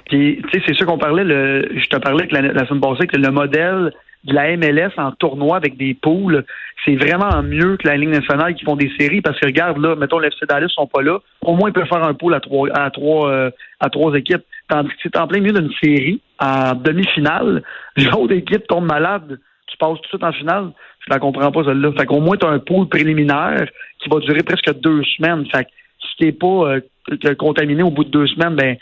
Puis, 0.07 0.41
tu 0.53 0.59
sais, 0.59 0.65
c'est 0.67 0.75
sûr 0.75 0.87
qu'on 0.87 0.99
parlait, 0.99 1.25
le, 1.25 1.69
je 1.75 1.87
te 1.89 1.97
parlais 1.97 2.27
que 2.29 2.35
la, 2.35 2.43
la 2.43 2.67
semaine 2.67 2.81
passée 2.81 3.07
que 3.07 3.17
le 3.17 3.31
modèle 3.31 3.93
de 4.27 4.35
la 4.35 4.57
MLS 4.57 4.93
en 4.97 5.13
tournoi 5.13 5.57
avec 5.57 5.77
des 5.77 5.95
poules, 5.95 6.45
c'est 6.85 6.97
vraiment 6.97 7.43
mieux 7.43 7.77
que 7.77 7.87
la 7.87 7.97
Ligue 7.97 8.11
nationale 8.11 8.55
qui 8.55 8.65
font 8.65 8.77
des 8.77 8.91
séries 8.99 9.21
parce 9.21 9.39
que 9.39 9.47
regarde 9.47 9.79
là, 9.79 9.95
mettons 9.95 10.19
les 10.19 10.29
FC 10.29 10.47
Dallas 10.49 10.69
sont 10.69 10.87
pas 10.87 11.03
là, 11.03 11.21
au 11.43 11.55
moins 11.55 11.71
ils 11.71 11.73
peuvent 11.73 11.89
faire 11.89 12.05
un 12.05 12.15
pool 12.15 12.35
à 12.35 12.41
trois 12.41 12.69
à 12.77 12.91
trois 12.91 13.31
euh, 13.31 13.51
à 13.81 13.89
trois 13.89 14.15
équipes. 14.15 14.43
Tandis 14.69 14.89
que 14.89 14.95
c'est 15.03 15.17
en 15.17 15.29
plein 15.29 15.41
milieu 15.41 15.61
d'une 15.61 15.73
série, 15.83 16.21
en 16.41 16.75
demi-finale, 16.75 17.63
l'autre 17.97 18.33
équipe 18.33 18.67
tombe 18.67 18.87
malade, 18.87 19.39
tu 19.69 19.77
passes 19.79 19.97
tout 19.97 20.03
de 20.03 20.09
suite 20.09 20.25
en 20.25 20.33
finale. 20.33 20.71
Je 21.07 21.13
la 21.13 21.21
comprends 21.21 21.53
pas 21.53 21.65
celle-là. 21.65 21.93
Fait 21.97 22.07
qu'au 22.07 22.21
moins 22.21 22.37
tu 22.37 22.47
as 22.47 22.51
un 22.51 22.59
pool 22.59 22.89
préliminaire 22.89 23.67
qui 24.01 24.09
va 24.09 24.19
durer 24.19 24.43
presque 24.43 24.73
deux 24.81 25.05
semaines. 25.17 25.47
Fait 25.55 25.65
que 25.65 25.71
si 26.01 26.17
t'es 26.19 26.33
pas 26.33 26.47
euh, 26.47 27.35
contaminé 27.39 27.83
au 27.85 27.91
bout 27.91 28.05
de 28.05 28.11
deux 28.11 28.27
semaines, 28.27 28.57
ben 28.57 28.77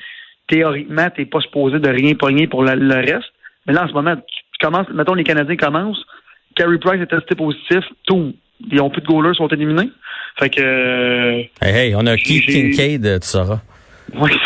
théoriquement, 0.49 1.09
t'es 1.15 1.27
pas 1.27 1.41
supposé 1.41 1.79
de 1.79 1.89
rien 1.89 2.15
pogner 2.15 2.47
pour 2.47 2.63
le 2.63 2.95
reste. 2.95 3.33
Mais 3.67 3.73
là, 3.73 3.85
en 3.85 3.89
ce 3.89 3.93
moment, 3.93 4.17
mettons, 4.95 5.15
les 5.15 5.25
Canadiens 5.25 5.57
commencent, 5.57 6.05
Carey 6.55 6.79
Price 6.79 7.01
est 7.01 7.07
testé 7.07 7.35
positif, 7.35 7.85
tout. 8.07 8.35
Ils 8.71 8.79
n'ont 8.79 8.91
plus 8.91 9.03
de 9.03 9.07
goalers, 9.07 9.35
sont 9.35 9.49
éliminés. 9.49 9.91
Fait 10.39 10.51
que. 10.51 11.41
Hey, 11.61 11.77
hey 11.77 11.95
on 11.95 12.07
a 12.07 12.17
Keith 12.17 12.47
Kincaid, 12.47 13.21
tu 13.21 13.27
sauras. 13.27 13.61
Oui. 14.15 14.31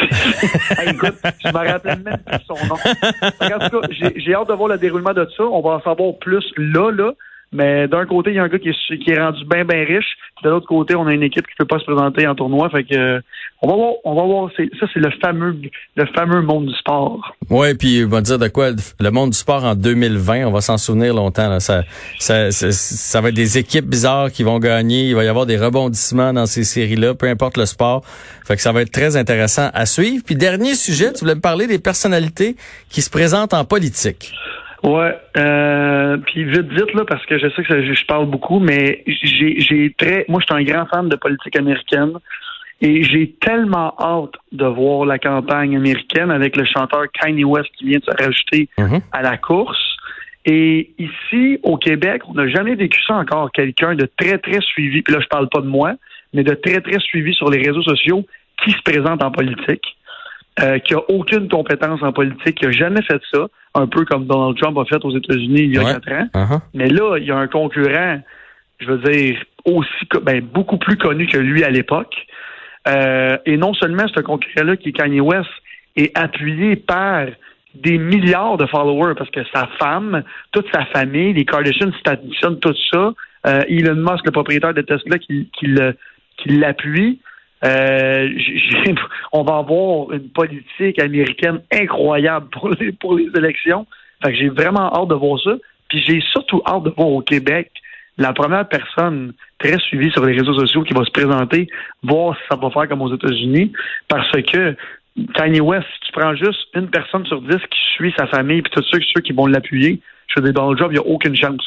écoute, 0.87 1.15
je 1.45 1.49
me 1.49 1.71
rappelle 1.71 2.00
même 2.00 2.19
plus 2.25 2.38
son 2.47 2.55
nom. 2.67 2.75
En 2.75 3.69
tout 3.69 3.81
cas, 3.81 4.12
j'ai 4.17 4.35
hâte 4.35 4.49
de 4.49 4.55
voir 4.55 4.69
le 4.69 4.79
déroulement 4.79 5.12
de 5.12 5.29
ça. 5.37 5.45
On 5.45 5.61
va 5.61 5.71
en 5.71 5.83
savoir 5.83 6.15
plus 6.21 6.45
là, 6.57 6.91
là. 6.91 7.12
Mais 7.50 7.88
d'un 7.88 8.05
côté, 8.05 8.31
il 8.31 8.37
y 8.37 8.38
a 8.38 8.43
un 8.43 8.49
gars 8.49 8.59
qui 8.59 8.69
est, 8.69 9.19
rendu 9.19 9.45
bien, 9.47 9.64
bien 9.64 9.85
riche. 9.85 10.17
De 10.45 10.50
l'autre 10.50 10.67
côté, 10.67 10.95
on 10.95 11.07
a 11.07 11.14
une 11.14 11.23
équipe 11.23 11.47
qui 11.47 11.55
peut 11.59 11.64
pas 11.64 11.78
se 11.78 11.85
présenter 11.85 12.26
en 12.26 12.35
tournoi. 12.35 12.69
Fait 12.69 12.85
que 12.85 13.23
on 13.62 13.69
va 13.69 13.75
voir, 13.75 13.93
on 14.05 14.14
va 14.14 14.23
voir. 14.23 14.50
Ça, 14.57 14.87
c'est 14.93 15.00
le 15.00 15.11
fameux, 15.23 15.57
le 15.97 16.07
fameux 16.14 16.43
monde 16.43 16.67
du 16.67 16.75
sport. 16.75 17.35
Oui, 17.49 17.75
puis 17.75 18.05
on 18.05 18.09
va 18.09 18.21
dire 18.21 18.38
de 18.38 18.49
quoi? 18.49 18.71
Le 19.00 19.11
monde 19.11 19.31
du 19.31 19.38
sport 19.38 19.64
en 19.64 19.75
2020, 19.75 20.47
on 20.47 20.52
va 20.52 20.61
s'en 20.61 20.76
souvenir 20.76 21.14
longtemps. 21.14 21.59
Ça, 21.59 21.85
ça, 22.19 22.52
ça, 22.52 23.21
va 23.21 23.31
être 23.31 23.35
des 23.35 23.57
équipes 23.57 23.87
bizarres 23.87 24.31
qui 24.31 24.43
vont 24.43 24.59
gagner. 24.59 25.09
Il 25.09 25.17
va 25.17 25.25
y 25.25 25.28
avoir 25.28 25.47
des 25.47 25.57
rebondissements 25.57 26.35
dans 26.35 26.47
ces 26.47 26.64
séries-là, 26.64 27.14
peu 27.14 27.26
importe 27.26 27.57
le 27.57 27.67
sport. 27.67 28.05
Fait 28.47 28.57
que 28.57 28.62
ça 28.62 28.73
va 28.73 28.83
être 28.83 28.93
très 28.93 29.17
intéressant 29.17 29.71
à 29.73 29.87
suivre. 29.87 30.23
Puis 30.25 30.37
dernier 30.37 30.75
sujet, 30.75 31.12
tu 31.14 31.21
voulais 31.21 31.35
me 31.35 31.40
parler 31.40 31.67
des 31.67 31.78
personnalités 31.78 32.57
qui 32.90 33.00
se 33.00 33.11
présentent 33.11 33.55
en 33.55 33.64
politique. 33.64 34.35
Ouais, 34.85 35.19
euh, 35.37 36.17
puis 36.19 36.45
vite, 36.45 36.71
vite 36.71 36.95
là, 36.95 37.05
parce 37.05 37.25
que 37.27 37.37
je 37.39 37.49
sais 37.51 37.63
que 37.65 37.95
je, 37.95 38.05
parle 38.07 38.27
beaucoup, 38.27 38.61
mais 38.61 39.03
j'ai, 39.07 39.59
j'ai 39.59 39.93
très, 39.99 40.25
moi, 40.29 40.41
je 40.41 40.55
suis 40.55 40.63
un 40.63 40.65
grand 40.65 40.87
fan 40.87 41.09
de 41.09 41.17
politique 41.17 41.57
américaine 41.57 42.13
et 42.81 43.03
j'ai 43.03 43.33
tellement 43.41 43.95
hâte 43.99 44.35
de 44.53 44.65
voir 44.67 45.05
la 45.05 45.19
campagne 45.19 45.77
américaine 45.77 46.31
avec 46.31 46.57
le 46.57 46.65
chanteur 46.65 47.07
Kanye 47.13 47.45
West 47.45 47.69
qui 47.77 47.87
vient 47.87 47.99
de 47.99 48.05
se 48.05 48.25
rajouter 48.25 48.69
mm-hmm. 48.79 49.01
à 49.11 49.23
la 49.23 49.37
course. 49.37 49.97
Et 50.45 50.93
ici, 50.99 51.59
au 51.65 51.77
Québec, 51.77 52.23
on 52.29 52.35
n'a 52.35 52.49
jamais 52.49 52.77
vécu 52.77 53.03
ça 53.05 53.15
encore. 53.15 53.51
Quelqu'un 53.51 53.97
de 53.97 54.09
très, 54.17 54.39
très 54.39 54.61
suivi, 54.61 55.03
puis 55.03 55.13
là, 55.13 55.21
je 55.21 55.27
parle 55.27 55.49
pas 55.49 55.61
de 55.61 55.67
moi, 55.67 55.95
mais 56.33 56.45
de 56.45 56.55
très, 56.55 56.81
très 56.81 57.01
suivi 57.01 57.35
sur 57.35 57.51
les 57.51 57.59
réseaux 57.59 57.83
sociaux 57.83 58.25
qui 58.63 58.71
se 58.71 58.83
présente 58.83 59.23
en 59.23 59.33
politique. 59.33 59.98
Euh, 60.61 60.79
qui 60.81 60.95
a 60.95 60.99
aucune 61.09 61.49
compétence 61.49 62.03
en 62.03 62.12
politique, 62.12 62.57
qui 62.57 62.67
a 62.67 62.73
jamais 62.73 63.03
fait 63.03 63.21
ça, 63.33 63.47
un 63.75 63.87
peu 63.87 64.05
comme 64.05 64.27
Donald 64.27 64.57
Trump 64.59 64.77
a 64.79 64.85
fait 64.87 65.05
aux 65.05 65.17
États-Unis 65.17 65.61
il 65.61 65.75
y 65.77 65.79
a 65.79 65.85
quatre 65.85 66.11
ans. 66.11 66.27
Uh-huh. 66.35 66.61
Mais 66.75 66.88
là, 66.88 67.17
il 67.19 67.27
y 67.27 67.31
a 67.31 67.37
un 67.37 67.47
concurrent, 67.47 68.21
je 68.81 68.91
veux 68.91 68.99
dire, 68.99 69.41
aussi 69.65 70.09
ben, 70.23 70.41
beaucoup 70.41 70.79
plus 70.79 70.97
connu 70.97 71.29
que 71.29 71.38
lui 71.38 71.62
à 71.62 71.71
l'époque. 71.71 72.15
Euh, 72.88 73.37
et 73.47 73.57
non 73.57 73.73
seulement 73.75 74.09
ce 74.09 74.21
concurrent-là, 74.21 74.77
qui 74.77 74.88
est 74.88 74.93
Kanye 74.93 75.21
West, 75.21 75.50
est 75.95 76.17
appuyé 76.19 76.75
par 76.75 77.27
des 77.75 77.99
milliards 77.99 78.57
de 78.57 78.67
followers 78.67 79.15
parce 79.17 79.31
que 79.31 79.45
sa 79.55 79.69
femme, 79.79 80.25
toute 80.50 80.67
sa 80.73 80.87
famille, 80.87 81.35
les 81.35 81.45
Kardashians, 81.45 81.93
si 81.93 82.59
tout 82.61 82.75
ça, 82.91 83.12
euh, 83.47 83.62
Elon 83.69 83.95
Musk, 83.95 84.25
le 84.25 84.33
propriétaire 84.33 84.75
de 84.75 84.81
Tesla, 84.81 85.19
qui, 85.19 85.49
qui 85.53 86.49
l'appuie. 86.49 87.21
Euh, 87.65 88.29
on 89.33 89.43
va 89.43 89.59
avoir 89.59 90.12
une 90.12 90.29
politique 90.31 91.00
américaine 91.00 91.61
incroyable 91.73 92.49
pour 92.50 92.69
les, 92.71 93.29
élections. 93.37 93.87
Fait 94.23 94.33
que 94.33 94.38
j'ai 94.38 94.49
vraiment 94.49 94.93
hâte 94.95 95.09
de 95.09 95.15
voir 95.15 95.41
ça. 95.41 95.53
Puis 95.88 96.03
j'ai 96.07 96.21
surtout 96.33 96.62
hâte 96.67 96.85
de 96.85 96.91
voir 96.91 97.09
au 97.09 97.23
Québec 97.23 97.71
la 98.19 98.33
première 98.33 98.69
personne 98.69 99.33
très 99.59 99.79
suivie 99.79 100.11
sur 100.11 100.25
les 100.25 100.37
réseaux 100.37 100.55
sociaux 100.55 100.83
qui 100.83 100.93
va 100.93 101.05
se 101.05 101.11
présenter, 101.11 101.69
voir 102.03 102.37
si 102.37 102.43
ça 102.50 102.57
va 102.57 102.71
faire 102.71 102.88
comme 102.88 103.03
aux 103.03 103.15
États-Unis. 103.15 103.73
Parce 104.09 104.31
que 104.43 104.77
Kanye 105.35 105.61
West, 105.61 105.87
si 105.95 106.07
tu 106.07 106.12
prends 106.12 106.35
juste 106.35 106.67
une 106.75 106.88
personne 106.88 107.25
sur 107.27 107.41
dix 107.43 107.59
qui 107.71 107.79
suit 107.95 108.15
sa 108.17 108.27
famille, 108.27 108.62
puis 108.62 108.73
tous 108.73 108.85
ceux, 108.91 109.21
qui 109.21 109.33
vont 109.33 109.47
l'appuyer, 109.47 110.00
je 110.35 110.43
dire, 110.43 110.53
dans 110.53 110.73
le 110.73 110.77
job, 110.77 110.88
il 110.91 110.95
n'y 110.95 111.05
a 111.05 111.07
aucune 111.07 111.37
chance. 111.37 111.65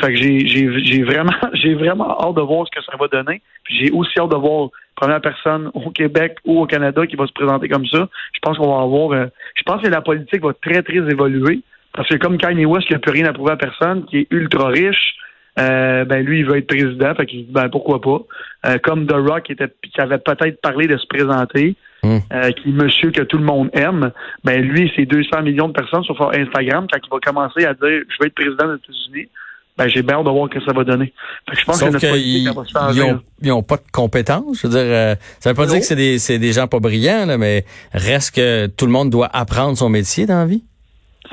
Fait 0.00 0.12
que 0.12 0.16
j'ai 0.16 1.02
vraiment, 1.02 1.32
j'ai 1.54 1.74
vraiment 1.74 2.20
hâte 2.20 2.34
de 2.34 2.42
voir 2.42 2.66
ce 2.66 2.78
que 2.78 2.84
ça 2.84 2.96
va 2.98 3.08
donner. 3.08 3.40
Puis 3.64 3.78
j'ai 3.78 3.90
aussi 3.92 4.18
hâte 4.18 4.30
de 4.30 4.36
voir 4.36 4.70
première 4.94 5.20
personne 5.20 5.70
au 5.74 5.90
Québec 5.90 6.36
ou 6.44 6.60
au 6.60 6.66
Canada 6.66 7.06
qui 7.06 7.16
va 7.16 7.26
se 7.26 7.32
présenter 7.32 7.68
comme 7.68 7.86
ça. 7.86 8.08
Je 8.32 8.40
pense 8.42 8.56
qu'on 8.58 8.76
va 8.76 8.82
avoir. 8.82 9.12
Euh, 9.12 9.26
je 9.54 9.62
pense 9.64 9.82
que 9.82 9.88
la 9.88 10.00
politique 10.00 10.42
va 10.42 10.52
très, 10.52 10.82
très 10.82 10.98
évoluer. 10.98 11.60
Parce 11.92 12.08
que 12.08 12.16
comme 12.16 12.38
Kanye 12.38 12.66
West 12.66 12.88
qui 12.88 12.92
n'a 12.92 12.98
plus 12.98 13.12
rien 13.12 13.26
à 13.26 13.32
prouver 13.32 13.52
à 13.52 13.56
personne, 13.56 14.04
qui 14.06 14.18
est 14.18 14.26
ultra 14.30 14.68
riche, 14.68 15.14
euh, 15.60 16.04
ben 16.04 16.24
lui, 16.24 16.40
il 16.40 16.46
veut 16.46 16.56
être 16.56 16.66
président, 16.66 17.14
fait 17.14 17.26
qu'il 17.26 17.46
dit 17.46 17.52
ben 17.52 17.68
pourquoi 17.68 18.00
pas. 18.00 18.18
Euh, 18.66 18.78
comme 18.82 19.06
The 19.06 19.14
Rock 19.14 19.44
qui, 19.44 19.52
était, 19.52 19.72
qui 19.82 20.00
avait 20.00 20.18
peut-être 20.18 20.60
parlé 20.60 20.88
de 20.88 20.96
se 20.96 21.06
présenter, 21.06 21.76
hmm. 22.02 22.18
qui 22.56 22.72
monsieur 22.72 23.12
que 23.12 23.22
tout 23.22 23.38
le 23.38 23.44
monde 23.44 23.70
aime, 23.74 24.10
ben 24.42 24.60
lui, 24.60 24.92
c'est 24.96 25.06
200 25.06 25.42
millions 25.42 25.68
de 25.68 25.74
personnes 25.74 26.02
sur 26.02 26.20
Instagram, 26.32 26.88
quand 26.92 26.98
il 27.00 27.10
va 27.10 27.18
commencer 27.20 27.64
à 27.64 27.74
dire 27.74 28.02
je 28.08 28.16
veux 28.18 28.26
être 28.26 28.34
président 28.34 28.66
des 28.66 28.74
États-Unis, 28.74 29.28
ben, 29.76 29.88
j'ai 29.88 30.02
bien 30.02 30.16
hâte 30.16 30.24
de 30.24 30.30
voir 30.30 30.48
ce 30.48 30.58
que 30.58 30.64
ça 30.64 30.72
va 30.72 30.84
donner. 30.84 31.12
je 31.52 31.64
pense 31.64 31.80
que 31.80 31.90
notre 31.90 32.08
politique, 32.08 32.54
va 32.54 32.64
se 32.64 32.72
faire 32.72 33.20
ils, 33.42 33.52
ont, 33.52 33.62
pas 33.62 33.76
de 33.76 33.82
compétences. 33.92 34.60
Je 34.60 34.66
veux 34.66 34.72
dire, 34.72 34.82
euh, 34.84 35.14
ça 35.40 35.50
veut 35.50 35.56
pas 35.56 35.66
dire 35.66 35.80
que 35.80 35.84
c'est 35.84 35.96
des, 35.96 36.18
c'est 36.18 36.38
des 36.38 36.52
gens 36.52 36.68
pas 36.68 36.78
brillants, 36.78 37.26
là, 37.26 37.38
mais 37.38 37.64
reste 37.92 38.36
que 38.36 38.66
tout 38.66 38.86
le 38.86 38.92
monde 38.92 39.10
doit 39.10 39.28
apprendre 39.32 39.76
son 39.76 39.88
métier 39.88 40.26
dans 40.26 40.38
la 40.38 40.46
vie. 40.46 40.62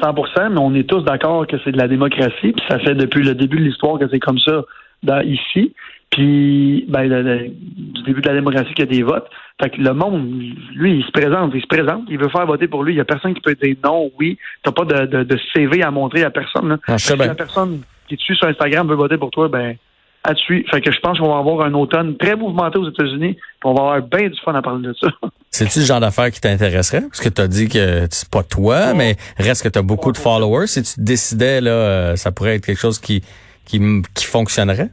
100% 0.01 0.49
mais 0.49 0.59
on 0.59 0.73
est 0.73 0.89
tous 0.89 1.01
d'accord 1.01 1.45
que 1.45 1.57
c'est 1.63 1.71
de 1.71 1.77
la 1.77 1.87
démocratie, 1.87 2.53
puis 2.53 2.63
ça 2.67 2.79
fait 2.79 2.95
depuis 2.95 3.23
le 3.23 3.35
début 3.35 3.59
de 3.59 3.65
l'histoire 3.65 3.99
que 3.99 4.07
c'est 4.09 4.19
comme 4.19 4.39
ça 4.39 4.63
dans, 5.03 5.21
ici. 5.21 5.73
Puis, 6.09 6.85
ben, 6.89 7.07
du 7.07 8.03
début 8.03 8.21
de 8.21 8.27
la 8.27 8.33
démocratie 8.33 8.73
qu'il 8.73 8.85
y 8.85 8.87
a 8.87 8.91
des 8.91 9.03
votes. 9.03 9.27
Fait 9.61 9.69
que 9.69 9.79
le 9.79 9.93
monde, 9.93 10.41
lui, 10.75 10.97
il 10.97 11.05
se 11.05 11.11
présente, 11.11 11.53
il 11.55 11.61
se 11.61 11.67
présente, 11.67 12.03
il 12.09 12.17
veut 12.17 12.27
faire 12.27 12.45
voter 12.45 12.67
pour 12.67 12.83
lui. 12.83 12.93
Il 12.93 12.97
y 12.97 12.99
a 12.99 13.05
personne 13.05 13.33
qui 13.33 13.39
peut 13.39 13.55
dire 13.55 13.77
non, 13.81 14.11
oui. 14.19 14.37
T'as 14.61 14.73
pas 14.73 14.83
de, 14.83 15.05
de, 15.05 15.23
de, 15.23 15.39
CV 15.53 15.81
à 15.83 15.89
montrer 15.89 16.23
à 16.23 16.29
personne. 16.29 16.67
Là. 16.67 16.77
Ah, 16.87 16.97
la 17.17 17.35
personne 17.35 17.81
qui 18.11 18.17
te 18.17 18.23
suit 18.23 18.35
sur 18.35 18.47
Instagram 18.47 18.87
veut 18.87 18.95
voter 18.95 19.17
pour 19.17 19.31
toi, 19.31 19.47
ben, 19.47 19.75
à 20.23 20.35
suivre. 20.35 20.69
Fait 20.69 20.81
que 20.81 20.91
je 20.91 20.99
pense 20.99 21.17
qu'on 21.17 21.29
va 21.29 21.39
avoir 21.39 21.65
un 21.65 21.73
automne 21.73 22.17
très 22.17 22.35
mouvementé 22.35 22.77
aux 22.77 22.89
États-Unis, 22.89 23.37
on 23.63 23.73
va 23.73 23.81
avoir 23.81 24.01
bien 24.01 24.29
du 24.29 24.39
fun 24.39 24.53
à 24.53 24.61
parler 24.61 24.87
de 24.87 24.93
ça. 24.93 25.07
C'est-tu 25.49 25.79
le 25.79 25.85
genre 25.85 25.99
d'affaires 25.99 26.31
qui 26.31 26.39
t'intéresserait? 26.39 27.01
Parce 27.01 27.21
que 27.21 27.29
tu 27.29 27.41
as 27.41 27.47
dit 27.47 27.67
que 27.67 28.07
c'est 28.09 28.29
pas 28.29 28.43
toi, 28.43 28.93
mais 28.93 29.15
reste 29.37 29.63
que 29.63 29.69
tu 29.69 29.79
as 29.79 29.81
beaucoup 29.81 30.11
de 30.11 30.17
followers. 30.17 30.67
Si 30.67 30.83
tu 30.83 31.01
décidais, 31.01 31.59
là, 31.59 31.71
euh, 31.71 32.15
ça 32.15 32.31
pourrait 32.31 32.55
être 32.55 32.65
quelque 32.65 32.79
chose 32.79 32.99
qui, 32.99 33.21
qui, 33.65 33.79
qui 34.15 34.25
fonctionnerait? 34.25 34.89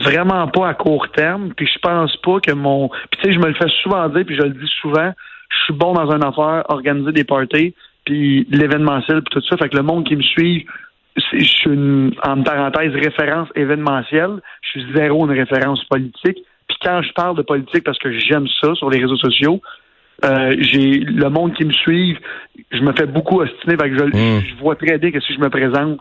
Vraiment 0.00 0.48
pas 0.48 0.68
à 0.68 0.74
court 0.74 1.06
terme. 1.14 1.52
Puis 1.54 1.66
je 1.66 1.78
pense 1.80 2.16
pas 2.18 2.40
que 2.40 2.52
mon. 2.52 2.88
Puis 2.88 3.20
tu 3.20 3.28
sais, 3.28 3.32
je 3.34 3.38
me 3.38 3.48
le 3.48 3.54
fais 3.54 3.68
souvent 3.82 4.08
dire, 4.08 4.24
puis 4.24 4.36
je 4.36 4.42
le 4.42 4.50
dis 4.50 4.70
souvent. 4.80 5.12
Je 5.50 5.64
suis 5.64 5.74
bon 5.74 5.92
dans 5.92 6.10
une 6.10 6.24
affaire, 6.24 6.64
organiser 6.68 7.12
des 7.12 7.24
parties, 7.24 7.74
puis 8.04 8.46
l'événementiel, 8.50 9.22
puis 9.22 9.40
tout 9.40 9.46
ça. 9.48 9.56
Fait 9.56 9.68
que 9.68 9.76
le 9.76 9.82
monde 9.82 10.04
qui 10.06 10.16
me 10.16 10.22
suit, 10.22 10.66
je 11.16 11.44
suis 11.44 11.70
une, 11.70 12.12
en 12.22 12.42
parenthèse, 12.42 12.92
référence 12.92 13.48
événementielle. 13.54 14.40
Je 14.62 14.70
suis 14.70 14.94
zéro 14.94 15.26
une 15.26 15.38
référence 15.38 15.82
politique. 15.84 16.38
Puis 16.68 16.76
quand 16.82 17.02
je 17.02 17.12
parle 17.12 17.36
de 17.36 17.42
politique, 17.42 17.84
parce 17.84 17.98
que 17.98 18.10
j'aime 18.18 18.46
ça 18.60 18.74
sur 18.74 18.90
les 18.90 19.00
réseaux 19.00 19.16
sociaux, 19.16 19.60
euh, 20.24 20.54
j'ai 20.58 21.00
le 21.00 21.28
monde 21.28 21.54
qui 21.54 21.64
me 21.64 21.72
suit, 21.72 22.16
je 22.70 22.80
me 22.80 22.92
fais 22.92 23.06
beaucoup 23.06 23.40
ostiner, 23.40 23.76
que 23.76 23.98
je, 23.98 24.04
hmm. 24.04 24.42
je, 24.46 24.54
vois 24.60 24.76
très 24.76 24.98
bien 24.98 25.10
que 25.10 25.20
si 25.20 25.34
je 25.34 25.40
me 25.40 25.50
présente, 25.50 25.98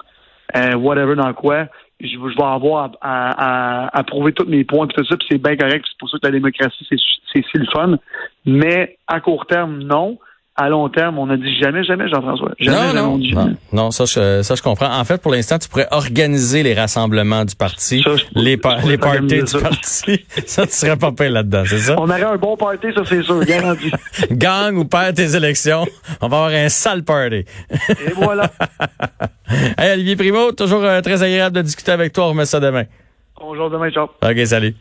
euh, 0.55 0.75
whatever 0.75 1.15
dans 1.15 1.33
quoi, 1.33 1.65
je, 1.99 2.07
je 2.07 2.17
vais 2.17 2.43
avoir 2.43 2.91
à, 3.01 3.87
à, 3.87 3.97
à, 3.97 4.03
prouver 4.03 4.31
tous 4.33 4.45
mes 4.45 4.63
points, 4.63 4.87
puis 4.87 4.95
tout 4.95 5.05
ça, 5.05 5.17
puis 5.17 5.27
c'est 5.31 5.41
bien 5.41 5.57
correct, 5.57 5.85
c'est 5.87 5.97
pour 5.99 6.09
ça 6.09 6.17
que 6.19 6.27
la 6.27 6.31
démocratie, 6.31 6.87
c'est 6.89 6.97
si 6.97 7.57
le 7.57 7.65
fun. 7.73 7.97
Mais 8.45 8.97
à 9.07 9.19
court 9.19 9.45
terme, 9.47 9.83
non 9.83 10.19
à 10.55 10.69
long 10.69 10.87
terme, 10.87 11.17
on 11.17 11.29
a 11.29 11.37
dit 11.37 11.57
jamais, 11.59 11.83
jamais, 11.83 12.07
Jean-François. 12.09 12.51
Jamais, 12.59 12.93
non, 12.93 13.19
jamais, 13.19 13.33
non, 13.33 13.55
non, 13.71 13.91
ça, 13.91 14.05
je, 14.05 14.43
ça, 14.43 14.53
je 14.53 14.61
comprends. 14.61 14.99
En 14.99 15.03
fait, 15.03 15.19
pour 15.19 15.31
l'instant, 15.31 15.57
tu 15.57 15.67
pourrais 15.67 15.87
organiser 15.89 16.61
les 16.61 16.75
rassemblements 16.75 17.43
du 17.43 17.55
parti, 17.55 18.03
les, 18.35 18.59
les 18.85 18.97
parties 18.97 19.43
du 19.43 19.61
parti. 19.61 20.25
ça, 20.45 20.67
tu 20.67 20.73
serais 20.73 20.97
pas 20.97 21.11
payé 21.11 21.31
là-dedans, 21.31 21.63
c'est 21.65 21.79
ça? 21.79 21.95
On 21.97 22.03
aurait 22.03 22.21
un 22.21 22.37
bon 22.37 22.55
party, 22.55 22.87
ça, 22.95 23.01
c'est 23.05 23.23
sûr, 23.23 23.43
garanti. 23.45 23.91
Gang 24.31 24.77
ou 24.77 24.85
perd 24.85 25.15
tes 25.15 25.35
élections, 25.35 25.85
on 26.21 26.27
va 26.27 26.37
avoir 26.37 26.51
un 26.51 26.69
sale 26.69 27.03
party. 27.03 27.45
Et 27.89 28.13
voilà. 28.15 28.51
hey, 29.77 29.93
Olivier 29.93 30.15
Primo, 30.15 30.51
toujours 30.51 30.83
euh, 30.83 31.01
très 31.01 31.23
agréable 31.23 31.55
de 31.55 31.61
discuter 31.63 31.91
avec 31.91 32.13
toi. 32.13 32.25
On 32.25 32.29
remet 32.29 32.45
ça 32.45 32.59
demain. 32.59 32.83
Bonjour 33.39 33.71
demain, 33.71 33.89
ciao. 33.89 34.03
OK, 34.21 34.45
salut. 34.45 34.75